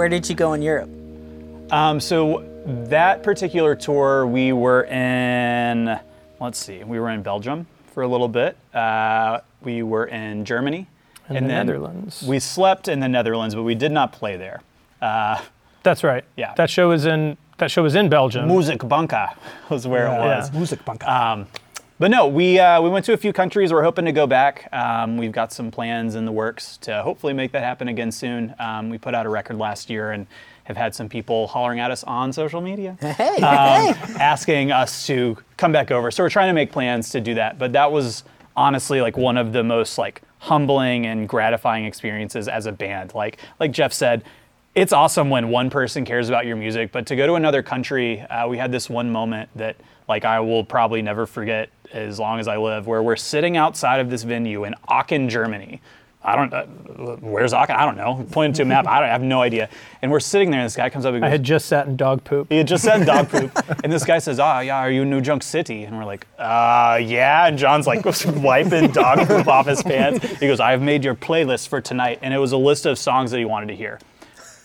Where 0.00 0.08
did 0.08 0.30
you 0.30 0.34
go 0.34 0.54
in 0.54 0.62
Europe? 0.62 0.88
Um, 1.70 2.00
so 2.00 2.42
that 2.88 3.22
particular 3.22 3.74
tour, 3.74 4.26
we 4.26 4.50
were 4.54 4.84
in. 4.84 6.00
Let's 6.40 6.58
see, 6.58 6.82
we 6.84 6.98
were 6.98 7.10
in 7.10 7.20
Belgium 7.20 7.66
for 7.92 8.02
a 8.02 8.08
little 8.08 8.26
bit. 8.26 8.56
Uh, 8.72 9.40
we 9.60 9.82
were 9.82 10.06
in 10.06 10.46
Germany, 10.46 10.86
And 11.28 11.36
the 11.36 11.40
then 11.42 11.66
Netherlands. 11.66 12.22
We 12.22 12.38
slept 12.38 12.88
in 12.88 13.00
the 13.00 13.10
Netherlands, 13.10 13.54
but 13.54 13.64
we 13.64 13.74
did 13.74 13.92
not 13.92 14.10
play 14.10 14.38
there. 14.38 14.62
Uh, 15.02 15.38
That's 15.82 16.02
right. 16.02 16.24
Yeah. 16.34 16.54
That 16.54 16.70
show 16.70 16.88
was 16.88 17.04
in 17.04 17.36
that 17.58 17.70
show 17.70 17.82
was 17.82 17.94
in 17.94 18.08
Belgium. 18.08 18.48
Music 18.48 18.80
Banca 18.88 19.36
was 19.68 19.86
where 19.86 20.06
it 20.06 20.12
Yeah. 20.12 20.38
was. 20.38 20.50
Music 20.50 20.82
punk. 20.82 21.06
Um, 21.06 21.46
but 22.00 22.10
no, 22.10 22.26
we 22.26 22.58
uh, 22.58 22.80
we 22.80 22.88
went 22.88 23.04
to 23.04 23.12
a 23.12 23.16
few 23.18 23.32
countries. 23.32 23.72
We're 23.72 23.82
hoping 23.84 24.06
to 24.06 24.12
go 24.12 24.26
back. 24.26 24.68
Um, 24.72 25.18
we've 25.18 25.30
got 25.30 25.52
some 25.52 25.70
plans 25.70 26.14
in 26.14 26.24
the 26.24 26.32
works 26.32 26.78
to 26.78 27.02
hopefully 27.02 27.34
make 27.34 27.52
that 27.52 27.62
happen 27.62 27.88
again 27.88 28.10
soon. 28.10 28.54
Um, 28.58 28.88
we 28.88 28.96
put 28.96 29.14
out 29.14 29.26
a 29.26 29.28
record 29.28 29.58
last 29.58 29.90
year 29.90 30.10
and 30.12 30.26
have 30.64 30.78
had 30.78 30.94
some 30.94 31.10
people 31.10 31.46
hollering 31.46 31.78
at 31.78 31.90
us 31.90 32.02
on 32.04 32.32
social 32.32 32.60
media, 32.62 32.96
Hey, 33.00 33.36
um, 33.42 33.94
hey. 33.94 34.14
asking 34.18 34.72
us 34.72 35.06
to 35.08 35.36
come 35.58 35.72
back 35.72 35.90
over. 35.90 36.10
So 36.10 36.22
we're 36.24 36.30
trying 36.30 36.48
to 36.48 36.54
make 36.54 36.72
plans 36.72 37.10
to 37.10 37.20
do 37.20 37.34
that. 37.34 37.58
But 37.58 37.74
that 37.74 37.92
was 37.92 38.24
honestly 38.56 39.00
like 39.02 39.18
one 39.18 39.36
of 39.36 39.52
the 39.52 39.62
most 39.62 39.98
like 39.98 40.22
humbling 40.38 41.04
and 41.06 41.28
gratifying 41.28 41.84
experiences 41.84 42.48
as 42.48 42.64
a 42.64 42.72
band. 42.72 43.14
Like 43.14 43.38
like 43.60 43.72
Jeff 43.72 43.92
said. 43.92 44.24
It's 44.72 44.92
awesome 44.92 45.30
when 45.30 45.48
one 45.48 45.68
person 45.68 46.04
cares 46.04 46.28
about 46.28 46.46
your 46.46 46.54
music, 46.54 46.92
but 46.92 47.04
to 47.06 47.16
go 47.16 47.26
to 47.26 47.34
another 47.34 47.60
country, 47.60 48.20
uh, 48.20 48.46
we 48.46 48.56
had 48.56 48.70
this 48.70 48.88
one 48.88 49.10
moment 49.10 49.50
that 49.56 49.74
like 50.10 50.24
I 50.24 50.40
will 50.40 50.64
probably 50.64 51.02
never 51.02 51.24
forget 51.24 51.70
as 51.92 52.18
long 52.18 52.40
as 52.40 52.48
I 52.48 52.56
live, 52.56 52.88
where 52.88 53.00
we're 53.00 53.14
sitting 53.14 53.56
outside 53.56 54.00
of 54.00 54.10
this 54.10 54.24
venue 54.24 54.64
in 54.64 54.74
Aachen, 54.88 55.28
Germany. 55.28 55.80
I 56.22 56.34
don't, 56.34 56.52
uh, 56.52 56.66
where's 57.20 57.52
Aachen? 57.52 57.76
I 57.76 57.86
don't 57.86 57.96
know. 57.96 58.26
Pointing 58.32 58.54
to 58.54 58.62
a 58.62 58.64
map, 58.66 58.88
I, 58.88 58.98
don't, 58.98 59.08
I 59.08 59.12
have 59.12 59.22
no 59.22 59.40
idea. 59.40 59.68
And 60.02 60.10
we're 60.10 60.18
sitting 60.18 60.50
there, 60.50 60.60
and 60.60 60.66
this 60.66 60.74
guy 60.74 60.90
comes 60.90 61.06
up 61.06 61.14
and 61.14 61.22
goes, 61.22 61.28
I 61.28 61.30
had 61.30 61.44
just 61.44 61.66
sat 61.66 61.86
in 61.86 61.96
dog 61.96 62.24
poop. 62.24 62.48
he 62.50 62.58
had 62.58 62.66
just 62.66 62.82
said 62.82 63.06
dog 63.06 63.28
poop, 63.28 63.52
and 63.84 63.92
this 63.92 64.04
guy 64.04 64.18
says, 64.18 64.40
"Ah, 64.40 64.58
yeah, 64.60 64.78
are 64.78 64.90
you 64.90 65.02
in 65.02 65.10
New 65.10 65.20
Junk 65.20 65.44
City?" 65.44 65.84
And 65.84 65.96
we're 65.96 66.04
like, 66.04 66.26
"Uh, 66.36 66.98
yeah." 67.00 67.46
And 67.46 67.56
John's 67.56 67.86
like 67.86 68.04
wiping 68.36 68.90
dog 68.90 69.28
poop 69.28 69.46
off 69.46 69.66
his 69.66 69.82
pants. 69.82 70.26
He 70.40 70.48
goes, 70.48 70.58
"I 70.58 70.72
have 70.72 70.82
made 70.82 71.04
your 71.04 71.14
playlist 71.14 71.68
for 71.68 71.80
tonight," 71.80 72.18
and 72.20 72.34
it 72.34 72.38
was 72.38 72.50
a 72.50 72.58
list 72.58 72.84
of 72.84 72.98
songs 72.98 73.30
that 73.30 73.38
he 73.38 73.44
wanted 73.44 73.68
to 73.68 73.76
hear. 73.76 74.00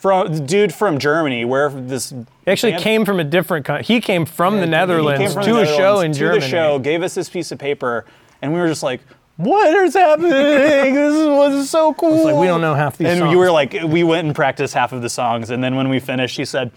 From 0.05 0.31
the 0.35 0.39
dude 0.39 0.71
from 0.71 0.99
Germany, 0.99 1.45
where 1.45 1.67
this 1.67 2.11
He 2.11 2.25
actually 2.45 2.73
band- 2.73 2.83
came 2.83 3.05
from 3.05 3.19
a 3.19 3.23
different 3.23 3.65
country. 3.65 3.83
He 3.83 3.99
came 3.99 4.23
from 4.27 4.57
the 4.57 4.65
he 4.65 4.69
Netherlands 4.69 5.19
came 5.19 5.31
from 5.31 5.43
to 5.45 5.53
the 5.53 5.61
a 5.61 5.65
show 5.65 5.77
Netherlands 5.77 6.03
in 6.03 6.11
to 6.11 6.19
Germany. 6.19 6.39
the 6.41 6.47
show, 6.47 6.77
gave 6.77 7.01
us 7.01 7.15
this 7.15 7.27
piece 7.27 7.51
of 7.51 7.57
paper, 7.57 8.05
and 8.39 8.53
we 8.53 8.59
were 8.59 8.67
just 8.67 8.83
like, 8.83 9.01
"What 9.37 9.73
is 9.75 9.95
happening? 9.95 10.29
this 10.93 11.15
is, 11.15 11.27
was 11.27 11.69
so 11.71 11.95
cool." 11.95 12.23
Like 12.25 12.35
we 12.35 12.45
don't 12.45 12.61
know 12.61 12.75
half 12.75 12.97
these 12.97 13.07
and 13.07 13.17
songs. 13.17 13.31
you 13.31 13.39
were 13.39 13.49
like, 13.49 13.73
we 13.83 14.03
went 14.03 14.27
and 14.27 14.35
practiced 14.35 14.75
half 14.75 14.93
of 14.93 15.01
the 15.01 15.09
songs, 15.09 15.49
and 15.49 15.63
then 15.63 15.75
when 15.75 15.89
we 15.89 15.99
finished, 15.99 16.37
he 16.37 16.45
said, 16.45 16.69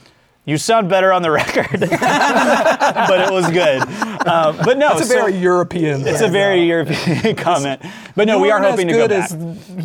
"You 0.48 0.56
sound 0.58 0.88
better 0.88 1.12
on 1.12 1.22
the 1.22 1.30
record," 1.42 1.80
but 1.80 3.20
it 3.20 3.30
was 3.32 3.48
good. 3.50 3.82
Um, 4.26 4.56
but 4.64 4.78
no, 4.78 4.92
it's 4.92 5.02
a 5.02 5.04
so- 5.04 5.14
very 5.14 5.36
European. 5.36 6.06
it's 6.06 6.20
a 6.22 6.28
very 6.28 6.62
European 6.64 7.36
comment. 7.48 7.82
But 8.16 8.26
no, 8.26 8.38
we 8.40 8.50
are 8.50 8.60
hoping 8.60 8.88
to 8.88 8.94
go 8.94 9.08
back. 9.08 9.30
as 9.30 9.36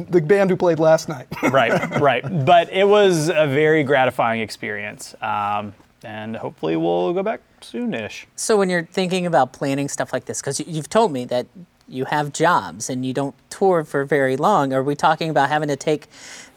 the 0.10 0.22
band 0.22 0.50
who 0.50 0.56
played 0.58 0.80
last 0.80 1.10
night. 1.10 1.28
right, 1.44 2.00
right. 2.00 2.24
But 2.46 2.72
it 2.72 2.88
was 2.88 3.30
a 3.30 3.48
very 3.48 3.84
gratifying 3.84 4.42
experience, 4.42 5.14
um, 5.22 5.74
and 6.04 6.36
hopefully 6.36 6.76
we'll 6.78 7.14
go 7.14 7.24
back 7.24 7.42
soonish. 7.62 8.26
So 8.36 8.58
when 8.58 8.70
you're 8.70 8.86
thinking 8.86 9.26
about 9.26 9.54
planning 9.54 9.88
stuff 9.88 10.12
like 10.14 10.26
this, 10.26 10.42
because 10.42 10.60
you've 10.60 10.90
told 10.90 11.12
me 11.12 11.26
that 11.26 11.46
you 11.88 12.06
have 12.06 12.34
jobs 12.34 12.90
and 12.90 13.06
you 13.06 13.14
don't 13.14 13.36
tour 13.50 13.84
for 13.84 14.04
very 14.06 14.36
long, 14.38 14.74
are 14.74 14.82
we 14.84 14.96
talking 14.96 15.30
about 15.30 15.50
having 15.50 15.68
to 15.70 15.76
take 15.76 16.08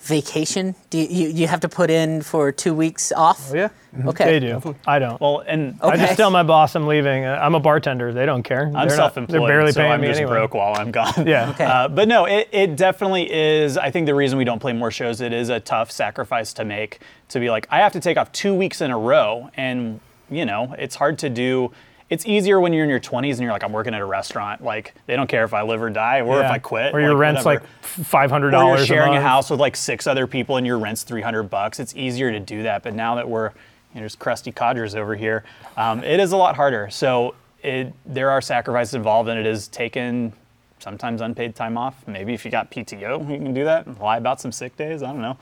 vacation? 0.07 0.75
Do 0.91 0.99
you, 0.99 1.07
you, 1.09 1.29
you 1.29 1.47
have 1.49 1.61
to 1.61 1.69
put 1.69 1.91
in 1.91 2.23
for 2.23 2.53
two 2.53 2.75
weeks 2.75 3.13
off? 3.13 3.51
yeah. 3.55 3.69
Okay. 4.07 4.25
They 4.39 4.41
do. 4.41 4.75
I 4.87 4.99
don't. 4.99 5.19
Well, 5.21 5.41
and 5.47 5.79
I 5.83 5.89
Okay. 5.89 5.97
just 6.07 6.17
tell 6.19 6.31
my 6.31 6.43
boss 6.43 6.75
I'm 6.77 6.87
leaving. 6.87 7.25
Uh, 7.25 7.39
I'm 7.43 7.55
a 7.55 7.61
bartender. 7.61 8.13
They 8.13 8.27
don't 8.27 8.43
care. 8.43 8.67
I'm 8.67 8.73
They're 8.73 8.85
not- 8.85 8.91
self-employed, 8.91 9.41
They're 9.41 9.49
barely 9.49 9.73
so 9.73 9.81
paying 9.81 9.93
I'm 9.93 10.01
me 10.03 10.09
just 10.09 10.21
anyway. 10.21 10.35
broke 10.37 10.55
while 10.55 10.75
I'm 10.77 10.91
gone. 10.91 11.27
Yeah. 11.27 11.51
Okay. 11.51 11.65
Uh, 11.65 11.89
but 11.89 12.07
no, 12.07 12.27
it, 12.27 12.49
it 12.53 12.77
definitely 12.77 13.33
is. 13.33 13.79
I 13.79 13.91
think 13.91 14.07
the 14.07 14.15
reason 14.15 14.39
we 14.39 14.45
don't 14.45 14.59
play 14.61 14.73
more 14.75 14.91
shows, 14.91 15.21
it 15.21 15.33
is 15.33 15.49
a 15.49 15.61
tough 15.61 15.91
sacrifice 15.91 16.53
to 16.55 16.65
make. 16.65 17.01
To 17.31 17.41
be 17.41 17.49
like, 17.51 17.67
I 17.71 17.79
have 17.79 17.93
to 17.93 18.01
take 18.01 18.17
off 18.19 18.31
two 18.33 18.55
weeks 18.55 18.81
in 18.81 18.91
a 18.91 18.99
row, 18.99 19.51
and 19.57 20.01
you 20.31 20.45
know, 20.45 20.75
it's 20.79 20.95
hard 20.95 21.19
to 21.21 21.31
do. 21.31 21.73
It's 22.09 22.25
easier 22.25 22.61
when 22.61 22.73
you're 22.73 22.85
in 22.85 22.91
your 22.91 23.01
20s 23.01 23.33
and 23.33 23.41
you're 23.41 23.53
like, 23.53 23.65
I'm 23.65 23.73
working 23.73 23.93
at 23.93 24.01
a 24.01 24.05
restaurant. 24.05 24.63
Like, 24.63 24.95
they 25.07 25.17
don't 25.17 25.27
care 25.27 25.45
if 25.45 25.53
I 25.53 25.63
live 25.63 25.83
or 25.83 25.91
die, 25.91 26.21
or 26.21 26.41
if 26.41 26.51
I 26.51 26.59
quit. 26.59 26.95
Or 26.95 27.01
your 27.01 27.15
like, 27.15 27.21
rent's 27.21 27.45
whatever. 27.45 27.65
like 27.65 28.31
$500. 28.31 28.65
Or 28.65 28.77
you're 28.77 28.87
sharing 28.87 29.09
a, 29.09 29.13
month. 29.15 29.25
house 29.25 29.51
with 29.51 29.59
like 29.59 29.75
six 29.75 30.07
other 30.07 30.27
people 30.27 30.57
and 30.57 30.67
your 30.67 30.79
rent's 30.79 31.03
300 31.03 31.45
bucks. 31.45 31.81
It's 31.81 31.97
easier 31.97 32.31
to 32.31 32.39
do 32.39 32.63
that. 32.63 32.85
But 32.85 32.95
now 32.95 33.17
that 33.17 33.29
we're, 33.29 33.49
you 33.49 33.97
know, 33.97 34.01
there's 34.01 34.15
crusty 34.15 34.53
codgers 34.53 34.95
over 34.95 35.17
here, 35.17 35.43
um, 35.77 36.05
it 36.05 36.21
is 36.21 36.31
a 36.31 36.37
lot 36.37 36.55
harder. 36.55 36.89
So 36.91 37.35
it, 37.63 37.93
there 38.05 38.31
are 38.31 38.41
sacrifices 38.41 38.95
involved 38.95 39.29
and 39.29 39.41
it 39.41 39.47
is 39.47 39.67
taken 39.67 40.33
sometimes 40.79 41.21
unpaid 41.21 41.57
time 41.57 41.77
off. 41.77 42.07
Maybe 42.07 42.35
if 42.35 42.45
you 42.45 42.51
got 42.51 42.71
PTO, 42.71 43.29
you 43.29 43.39
can 43.39 43.53
do 43.55 43.65
that. 43.65 44.01
Lie 44.01 44.19
about 44.19 44.41
some 44.41 44.53
sick 44.53 44.77
days. 44.77 45.03
I 45.03 45.09
don't 45.09 45.23
know. 45.23 45.37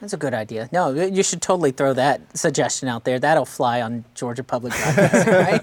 That's 0.00 0.12
a 0.12 0.16
good 0.18 0.34
idea. 0.34 0.68
No, 0.72 0.90
you 0.90 1.22
should 1.22 1.40
totally 1.40 1.70
throw 1.70 1.92
that 1.94 2.36
suggestion 2.36 2.88
out 2.88 3.04
there. 3.04 3.18
That'll 3.18 3.44
fly 3.46 3.80
on 3.80 4.04
Georgia 4.14 4.44
Public 4.44 4.72
Broadcasting, 4.74 5.32
right? 5.32 5.60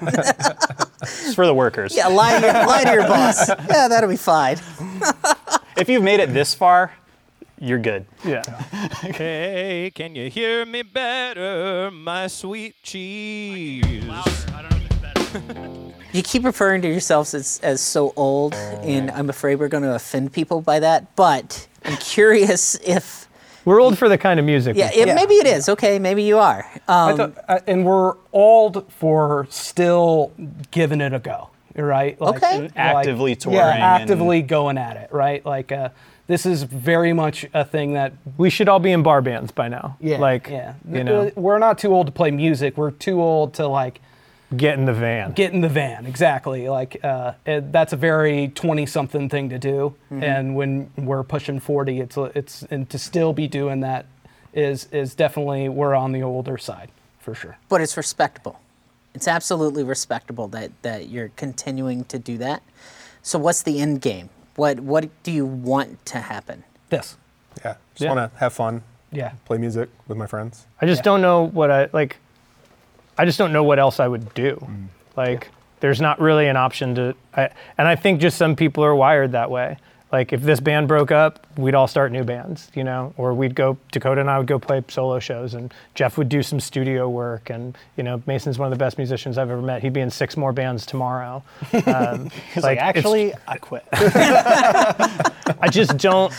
It's 1.02 1.36
for 1.36 1.46
the 1.46 1.54
workers. 1.54 1.96
yeah, 1.96 2.08
lie 2.08 2.40
to, 2.40 2.46
your, 2.46 2.54
lie 2.66 2.84
to 2.84 2.92
your 2.92 3.08
boss. 3.08 3.48
Yeah, 3.50 3.88
that'll 3.88 4.10
be 4.10 4.18
fine. 4.18 4.58
If 5.76 5.90
you've 5.90 6.04
made 6.04 6.20
it 6.20 6.32
this 6.32 6.54
far, 6.54 6.94
you're 7.60 7.80
good. 7.80 8.06
Yeah. 8.24 8.44
Hey, 9.02 9.92
can 9.94 10.14
you 10.16 10.30
hear 10.30 10.66
me 10.68 10.84
better, 10.84 11.90
my 11.92 12.28
sweet 12.28 12.76
cheese? 12.84 13.84
You 16.14 16.22
keep 16.22 16.44
referring 16.44 16.84
to 16.84 16.88
yourselves 16.88 17.34
as, 17.34 17.60
as 17.64 17.82
so 17.82 18.14
old, 18.16 18.54
and 18.54 19.10
oh, 19.10 19.14
I'm 19.16 19.30
afraid 19.32 19.56
we're 19.56 19.68
going 19.68 19.84
to 19.84 19.96
offend 19.96 20.32
people 20.32 20.62
by 20.62 20.80
that. 20.80 21.16
But 21.16 21.68
I'm 21.84 21.98
curious 21.98 22.76
if, 22.86 23.23
We're 23.66 23.82
old 23.82 23.98
for 23.98 24.10
the 24.10 24.18
kind 24.18 24.40
of 24.40 24.46
music. 24.46 24.76
yeah, 24.76 24.90
we 24.94 25.02
it, 25.04 25.16
maybe 25.16 25.36
it 25.36 25.48
is. 25.48 25.70
Okay, 25.70 26.00
maybe 26.00 26.24
you 26.24 26.38
are. 26.38 26.66
I 26.88 27.12
Um, 27.12 27.18
thought- 27.18 27.34
uh, 27.48 27.60
and 27.68 27.86
we're 27.86 28.16
old 28.34 28.86
for 28.92 29.48
still 29.50 30.32
giving 30.72 31.00
it 31.02 31.14
a 31.14 31.20
go, 31.20 31.50
right? 31.76 32.20
Like, 32.20 32.36
Okay. 32.44 32.62
like- 32.64 32.72
Actively 32.76 33.36
touring 33.36 33.58
Yeah, 33.60 33.74
and- 33.74 33.84
actively 33.84 34.42
going 34.42 34.78
at 34.78 34.98
it, 34.98 35.10
right? 35.12 35.46
Like, 35.46 35.72
uh, 35.72 35.90
this 36.28 36.46
is 36.46 36.64
very 36.64 37.14
much 37.14 37.46
a 37.54 37.64
thing 37.66 37.94
that 37.94 38.14
we 38.38 38.50
should 38.50 38.68
all 38.70 38.80
be 38.80 38.92
in 38.92 39.04
bar 39.04 39.22
bands 39.22 39.52
by 39.52 39.68
now. 39.68 39.98
yeah, 40.00 40.18
Like, 40.18 40.50
yeah. 40.50 40.74
you 40.92 41.04
know, 41.04 41.32
we're 41.36 41.60
not 41.60 41.78
too 41.78 41.94
old 41.94 42.08
to 42.08 42.12
play 42.14 42.32
music. 42.32 42.78
We're 42.78 42.92
too 42.92 43.22
old 43.22 43.54
to 43.56 43.68
like 43.68 44.00
get 44.58 44.78
in 44.78 44.86
the 44.86 44.94
van. 44.94 45.32
get 45.34 45.54
in 45.54 45.62
the 45.62 45.70
van. 45.70 46.06
Exactly. 46.06 46.70
Like 46.70 47.04
uh, 47.04 47.34
it, 47.46 47.72
that's 47.72 47.94
a 47.94 47.98
very 47.98 48.50
twenty-something 48.50 49.30
thing 49.30 49.50
to 49.50 49.60
do. 49.60 49.96
And 50.10 50.56
when 50.56 50.90
we're 50.98 51.24
pushing 51.24 51.60
forty, 51.60 52.00
it's 52.00 52.18
it's 52.18 52.64
and 52.72 52.90
to 52.90 52.98
still 53.00 53.34
be 53.34 53.48
doing 53.48 53.82
that 53.82 54.06
is 54.54 54.88
is 54.92 55.16
definitely 55.16 55.70
we're 55.70 55.96
on 55.96 56.12
the 56.12 56.22
older 56.24 56.58
side 56.58 56.90
for 57.20 57.34
sure. 57.34 57.58
but 57.70 57.82
it's 57.82 57.98
respectable. 57.98 58.60
It's 59.16 59.28
absolutely 59.28 59.84
respectable 59.84 60.48
that, 60.50 60.72
that 60.82 61.08
you're 61.10 61.30
continuing 61.36 62.04
to 62.06 62.18
do 62.18 62.38
that. 62.40 62.64
So, 63.22 63.38
what's 63.40 63.62
the 63.62 63.80
end 63.80 64.02
game? 64.02 64.30
What 64.56 64.80
what 64.80 65.10
do 65.24 65.32
you 65.32 65.46
want 65.46 66.06
to 66.08 66.20
happen? 66.20 66.64
This. 66.90 67.16
Yeah, 67.64 67.76
just 67.94 68.02
Yeah. 68.02 68.14
want 68.14 68.32
to 68.34 68.40
have 68.40 68.54
fun, 68.54 68.82
Yeah. 69.12 69.34
play 69.46 69.58
music 69.60 69.90
with 70.08 70.18
my 70.18 70.26
friends. 70.28 70.66
I 70.82 70.86
just 70.88 71.04
don't 71.04 71.22
know 71.22 71.44
what 71.48 71.70
I 71.72 71.90
like. 71.94 72.18
I 73.18 73.26
just 73.26 73.38
don't 73.38 73.54
know 73.54 73.64
what 73.64 73.80
else 73.80 74.00
I 74.00 74.08
would 74.08 74.34
do. 74.34 74.56
Mm. 74.56 74.88
Like, 75.16 75.50
there's 75.80 76.02
not 76.02 76.20
really 76.20 76.48
an 76.48 76.58
option 76.58 76.96
to. 76.96 77.16
I, 77.36 77.50
and 77.78 77.88
I 77.88 77.96
think 77.96 78.22
just 78.22 78.38
some 78.38 78.56
people 78.56 78.84
are 78.84 78.96
wired 78.96 79.34
that 79.34 79.52
way. 79.52 79.78
Like, 80.12 80.32
if 80.32 80.42
this 80.44 80.60
band 80.60 80.88
broke 80.88 81.12
up, 81.12 81.48
we'd 81.58 81.74
all 81.74 81.88
start 81.88 82.12
new 82.12 82.24
bands, 82.24 82.70
you 82.76 82.84
know, 82.84 83.14
or 83.18 83.34
we'd 83.34 83.56
go. 83.56 83.78
Dakota 83.92 84.22
and 84.22 84.30
I 84.30 84.38
would 84.38 84.46
go 84.46 84.60
play 84.60 84.84
solo 84.88 85.20
shows, 85.20 85.56
and 85.56 85.74
Jeff 85.96 86.18
would 86.20 86.30
do 86.30 86.44
some 86.44 86.60
studio 86.60 87.10
work, 87.10 87.50
and 87.50 87.76
you 87.98 88.04
know, 88.04 88.22
Mason's 88.28 88.60
one 88.60 88.68
of 88.72 88.78
the 88.78 88.84
best 88.84 89.00
musicians 89.00 89.40
I've 89.40 89.50
ever 89.50 89.62
met. 89.62 89.82
He'd 89.82 89.92
be 89.94 90.02
in 90.02 90.12
six 90.12 90.38
more 90.38 90.54
bands 90.54 90.86
tomorrow. 90.86 91.44
Um, 91.88 92.30
He's 92.54 92.64
like, 92.64 92.78
it's- 92.78 92.96
actually, 92.96 93.34
I 93.48 93.58
quit. 93.58 93.84
I 93.94 95.68
just 95.72 95.98
don't. 95.98 96.32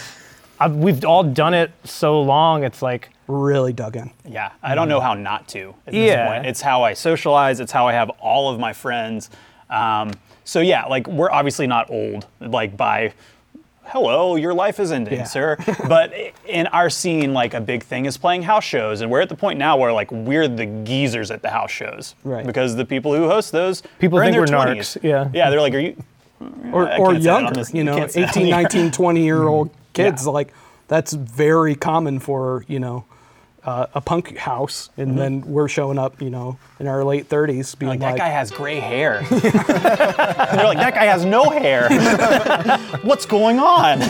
I, 0.61 0.69
we've 0.69 1.05
all 1.05 1.23
done 1.25 1.55
it 1.55 1.73
so 1.85 2.21
long. 2.21 2.65
It's 2.65 2.83
like 2.83 3.11
Really 3.27 3.73
dug 3.73 3.97
in. 3.97 4.11
Yeah, 4.29 4.51
I 4.63 4.75
don't 4.75 4.89
know 4.89 5.01
how 5.01 5.15
not 5.15 5.49
to 5.49 5.75
at 5.87 5.95
this 5.95 6.11
Yeah. 6.11 6.29
point. 6.29 6.47
It's 6.47 6.61
how 6.61 6.83
I 6.83 6.93
socialize. 6.93 7.59
It's 7.59 7.73
how 7.73 7.87
I 7.89 7.95
have 7.95 8.11
all 8.21 8.53
of 8.53 8.61
my 8.61 8.75
friends. 8.75 9.31
Um, 9.71 10.11
so 10.45 10.61
yeah, 10.61 10.85
like 10.85 11.07
we're 11.07 11.31
obviously 11.31 11.67
not 11.67 11.89
old, 11.91 12.27
like 12.41 12.77
by 12.77 13.15
hello, 13.87 14.37
your 14.37 14.53
life 14.53 14.79
is 14.81 14.93
ending, 14.93 15.15
Yeah. 15.21 15.25
sir. 15.25 15.57
But 15.89 16.13
in 16.47 16.67
our 16.69 16.91
scene, 16.91 17.33
like 17.33 17.55
a 17.55 17.61
big 17.63 17.83
thing 17.83 18.05
is 18.05 18.17
playing 18.19 18.43
house 18.43 18.65
shows, 18.65 19.01
and 19.01 19.11
we're 19.11 19.21
at 19.23 19.29
the 19.31 19.35
point 19.37 19.59
now 19.59 19.77
where 19.79 19.93
like 19.93 20.11
we're 20.13 20.47
the 20.49 20.67
geezers 20.67 21.31
at 21.31 21.41
the 21.43 21.51
house 21.51 21.71
shows, 21.71 22.15
Right. 22.25 22.45
Because 22.47 22.77
the 22.77 22.85
people 22.85 23.15
who 23.15 23.27
host 23.29 23.53
those 23.53 23.83
People 23.99 24.19
are 24.19 24.23
in 24.25 24.35
think 24.35 24.47
their 24.49 24.59
we're 24.59 24.67
20s. 24.67 24.99
narcs, 24.99 25.03
yeah. 25.03 25.29
yeah, 25.33 25.49
they're 25.51 25.61
like, 25.63 25.75
are 25.75 25.79
you? 25.79 25.97
Or, 26.73 26.89
I 26.89 26.97
or 26.99 27.13
can't 27.13 27.23
say 27.23 27.27
that 27.29 27.35
on 27.37 27.43
younger, 27.45 27.61
this- 27.61 27.75
you 27.75 27.85
know, 27.85 27.97
can't 27.97 28.11
say 28.11 28.21
that 28.23 28.37
on 28.37 28.43
18, 28.43 28.45
the 28.45 28.53
air. 28.57 28.63
19, 28.63 28.91
20 28.91 29.25
year 29.25 29.43
old 29.47 29.71
kids. 29.93 30.27
Like, 30.27 30.53
that's 30.89 31.13
very 31.13 31.75
common 31.75 32.19
for, 32.21 32.65
you 32.69 32.79
know, 32.81 33.05
uh, 33.65 33.87
a 33.95 34.01
punk 34.03 34.37
house, 34.37 34.91
and 34.99 35.09
Mm-hmm. 35.13 35.19
then 35.19 35.41
we're 35.47 35.69
showing 35.69 35.99
up, 35.99 36.21
you 36.21 36.29
know, 36.29 36.59
in 36.79 36.87
our 36.87 37.03
late 37.03 37.29
30s, 37.31 37.79
being 37.79 37.89
Like, 37.93 38.01
like, 38.01 38.15
that 38.17 38.19
guy 38.19 38.29
has 38.29 38.51
gray 38.51 38.79
hair. 38.79 39.23
They're 39.31 39.41
like, 40.67 40.79
that 40.79 40.93
guy 40.95 41.05
has 41.07 41.25
no 41.25 41.49
hair. 41.51 41.89
What's 43.03 43.25
going 43.27 43.59
on? 43.59 44.01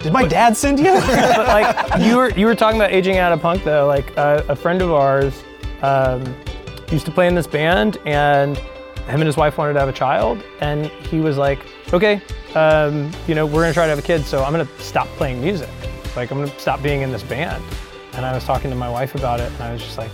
Did 0.00 0.12
my 0.12 0.26
dad 0.26 0.56
send 0.56 0.78
you? 0.78 0.92
but 0.92 1.46
like 1.48 2.00
you 2.02 2.16
were 2.16 2.30
you 2.30 2.46
were 2.46 2.54
talking 2.54 2.78
about 2.78 2.92
aging 2.92 3.16
out 3.18 3.32
of 3.32 3.40
punk 3.40 3.64
though. 3.64 3.86
Like 3.86 4.16
uh, 4.16 4.42
a 4.48 4.54
friend 4.54 4.80
of 4.82 4.92
ours 4.92 5.42
um, 5.82 6.22
used 6.92 7.04
to 7.06 7.10
play 7.12 7.26
in 7.26 7.34
this 7.34 7.46
band, 7.48 7.96
and 8.06 8.60
him 9.08 9.20
and 9.20 9.26
his 9.26 9.36
wife 9.36 9.58
wanted 9.58 9.72
to 9.74 9.80
have 9.80 9.88
a 9.88 9.92
child, 9.92 10.42
and 10.60 10.86
he 10.86 11.20
was 11.20 11.36
like, 11.36 11.60
okay, 11.92 12.20
um, 12.54 13.10
you 13.26 13.34
know, 13.34 13.46
we're 13.46 13.62
gonna 13.62 13.72
try 13.72 13.84
to 13.84 13.90
have 13.90 13.98
a 13.98 14.02
kid, 14.02 14.24
so 14.24 14.44
I'm 14.44 14.52
gonna 14.52 14.68
stop 14.78 15.06
playing 15.16 15.40
music. 15.40 15.68
Like 16.14 16.30
I'm 16.30 16.38
gonna 16.38 16.58
stop 16.58 16.82
being 16.82 17.02
in 17.02 17.12
this 17.12 17.22
band. 17.22 17.62
And 18.14 18.26
I 18.26 18.32
was 18.32 18.44
talking 18.44 18.70
to 18.70 18.76
my 18.76 18.90
wife 18.90 19.14
about 19.14 19.38
it, 19.38 19.52
and 19.52 19.62
I 19.62 19.72
was 19.72 19.80
just 19.80 19.96
like, 19.96 20.10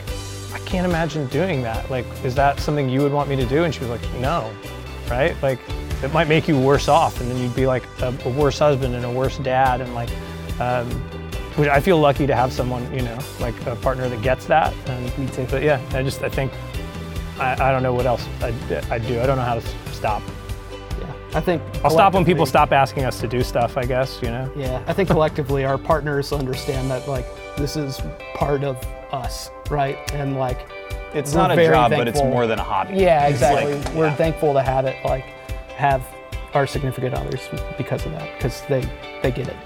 I 0.52 0.58
can't 0.66 0.86
imagine 0.86 1.26
doing 1.28 1.62
that. 1.62 1.90
Like, 1.90 2.04
is 2.22 2.34
that 2.34 2.60
something 2.60 2.88
you 2.88 3.00
would 3.00 3.12
want 3.12 3.30
me 3.30 3.36
to 3.36 3.46
do? 3.46 3.64
And 3.64 3.72
she 3.72 3.80
was 3.80 3.88
like, 3.88 4.02
no, 4.20 4.52
right? 5.08 5.34
Like, 5.42 5.58
it 6.02 6.12
might 6.12 6.28
make 6.28 6.46
you 6.46 6.58
worse 6.58 6.86
off, 6.86 7.20
and 7.20 7.30
then 7.30 7.38
you'd 7.38 7.54
be 7.54 7.66
like 7.66 7.84
a, 8.02 8.14
a 8.26 8.28
worse 8.28 8.58
husband 8.58 8.94
and 8.94 9.04
a 9.04 9.10
worse 9.10 9.38
dad, 9.38 9.80
and 9.80 9.94
like, 9.94 10.10
um, 10.60 10.90
which 11.56 11.68
I 11.68 11.80
feel 11.80 11.98
lucky 11.98 12.26
to 12.26 12.34
have 12.34 12.52
someone, 12.52 12.92
you 12.92 13.02
know, 13.02 13.18
like 13.40 13.54
a 13.66 13.76
partner 13.76 14.08
that 14.08 14.20
gets 14.22 14.44
that. 14.46 14.74
And. 14.86 15.48
But 15.48 15.62
yeah, 15.62 15.80
I 15.92 16.02
just 16.02 16.22
I 16.22 16.28
think 16.28 16.52
I, 17.38 17.52
I 17.68 17.72
don't 17.72 17.82
know 17.82 17.92
what 17.92 18.06
else 18.06 18.26
I'd, 18.40 18.54
I'd 18.90 19.06
do. 19.06 19.20
I 19.20 19.26
don't 19.26 19.36
know 19.36 19.42
how 19.44 19.54
to 19.58 19.92
stop. 19.92 20.22
yeah. 21.00 21.12
I 21.34 21.40
think 21.40 21.62
I'll 21.84 21.90
stop 21.90 22.14
when 22.14 22.24
people 22.24 22.46
stop 22.46 22.72
asking 22.72 23.04
us 23.04 23.18
to 23.20 23.26
do 23.28 23.42
stuff. 23.42 23.76
I 23.76 23.84
guess 23.84 24.20
you 24.22 24.28
know. 24.28 24.50
Yeah, 24.56 24.82
I 24.86 24.92
think 24.92 25.08
collectively 25.08 25.64
our 25.64 25.78
partners 25.78 26.32
understand 26.32 26.90
that 26.90 27.08
like 27.08 27.26
this 27.56 27.76
is 27.76 28.00
part 28.34 28.62
of 28.64 28.76
us, 29.12 29.50
right? 29.70 29.98
And 30.12 30.36
like 30.36 30.68
It's 31.14 31.34
not 31.34 31.50
a 31.50 31.54
very 31.56 31.74
job, 31.74 31.90
but 31.90 32.06
it's 32.08 32.20
more 32.22 32.46
than 32.46 32.58
a 32.58 32.64
hobby. 32.64 32.94
Yeah, 32.96 33.26
exactly. 33.26 33.74
like- 33.74 33.94
We're 33.94 34.06
yeah. 34.06 34.16
thankful 34.16 34.52
to 34.54 34.62
have 34.62 34.84
it, 34.86 34.96
like, 35.04 35.24
have 35.76 36.06
our 36.54 36.66
significant 36.66 37.14
others 37.14 37.40
because 37.78 38.06
of 38.06 38.12
that, 38.12 38.28
because 38.36 38.62
they 38.68 38.80
they 39.22 39.30
get 39.32 39.48
it. 39.48 39.56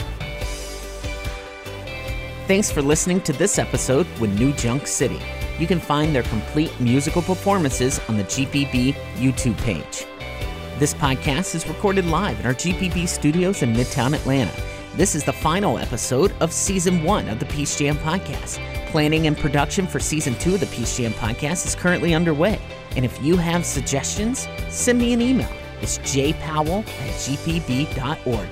Thanks 2.46 2.70
for 2.70 2.81
listening 2.81 3.20
to 3.22 3.33
this 3.35 3.59
episode 3.59 4.07
with 4.20 4.38
New 4.38 4.52
Junk 4.54 4.87
City. 4.87 5.20
You 5.59 5.66
can 5.66 5.81
find 5.81 6.14
their 6.14 6.23
complete 6.25 6.79
musical 6.79 7.21
performances 7.21 8.01
on 8.09 8.16
the 8.16 8.25
GPB 8.25 8.92
YouTube 9.16 9.59
page. 9.59 10.07
This 10.79 10.94
podcast 10.94 11.57
is 11.57 11.66
recorded 11.66 12.07
live 12.07 12.38
in 12.38 12.47
our 12.47 12.55
GPB 12.55 13.09
studios 13.09 13.62
in 13.62 13.73
Midtown 13.73 14.14
Atlanta. 14.14 14.53
This 14.94 15.16
is 15.16 15.25
the 15.25 15.33
final 15.33 15.77
episode 15.79 16.33
of 16.40 16.53
season 16.53 17.03
one 17.03 17.29
of 17.29 17.40
the 17.40 17.47
Peach 17.47 17.77
Jam 17.77 17.97
podcast. 17.97 18.59
Planning 18.87 19.27
and 19.27 19.37
production 19.37 19.88
for 19.88 19.99
season 19.99 20.37
two 20.37 20.55
of 20.55 20.61
the 20.61 20.66
Peach 20.66 20.97
Jam 20.97 21.12
podcast 21.12 21.66
is 21.66 21.75
currently 21.75 22.14
underway. 22.14 22.61
And 22.94 23.05
if 23.05 23.21
you 23.21 23.37
have 23.37 23.66
suggestions, 23.66 24.47
send 24.68 25.01
me 25.01 25.12
an 25.12 25.21
email. 25.21 25.51
It's 25.83 25.99
jpowell 25.99 26.87
at 26.87 27.14
gpb.org. 27.14 28.49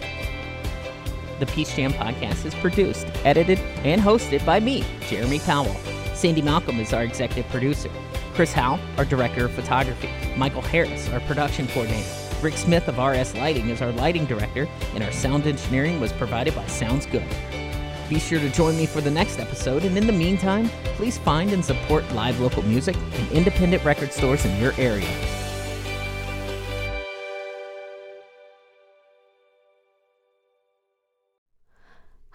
The 1.38 1.46
Peach 1.46 1.76
Jam 1.76 1.92
podcast 1.92 2.44
is 2.44 2.54
produced, 2.56 3.06
edited, 3.24 3.60
and 3.84 4.00
hosted 4.00 4.44
by 4.44 4.58
me, 4.58 4.84
Jeremy 5.08 5.38
Powell. 5.38 5.76
Sandy 6.16 6.40
Malcolm 6.40 6.80
is 6.80 6.94
our 6.94 7.04
executive 7.04 7.46
producer. 7.50 7.90
Chris 8.32 8.50
Howe, 8.50 8.80
our 8.96 9.04
director 9.04 9.44
of 9.44 9.52
photography. 9.52 10.08
Michael 10.34 10.62
Harris, 10.62 11.10
our 11.10 11.20
production 11.20 11.68
coordinator. 11.68 12.08
Rick 12.40 12.54
Smith 12.56 12.88
of 12.88 12.96
RS 12.96 13.34
Lighting 13.34 13.68
is 13.68 13.82
our 13.82 13.92
lighting 13.92 14.24
director, 14.24 14.66
and 14.94 15.04
our 15.04 15.12
sound 15.12 15.46
engineering 15.46 16.00
was 16.00 16.14
provided 16.14 16.54
by 16.54 16.66
Sounds 16.68 17.04
Good. 17.04 17.28
Be 18.08 18.18
sure 18.18 18.40
to 18.40 18.48
join 18.48 18.78
me 18.78 18.86
for 18.86 19.02
the 19.02 19.10
next 19.10 19.38
episode, 19.38 19.84
and 19.84 19.98
in 19.98 20.06
the 20.06 20.12
meantime, 20.12 20.70
please 20.96 21.18
find 21.18 21.52
and 21.52 21.62
support 21.62 22.10
live 22.12 22.40
local 22.40 22.62
music 22.62 22.96
and 22.96 23.30
independent 23.30 23.84
record 23.84 24.10
stores 24.10 24.46
in 24.46 24.58
your 24.58 24.72
area. 24.78 25.45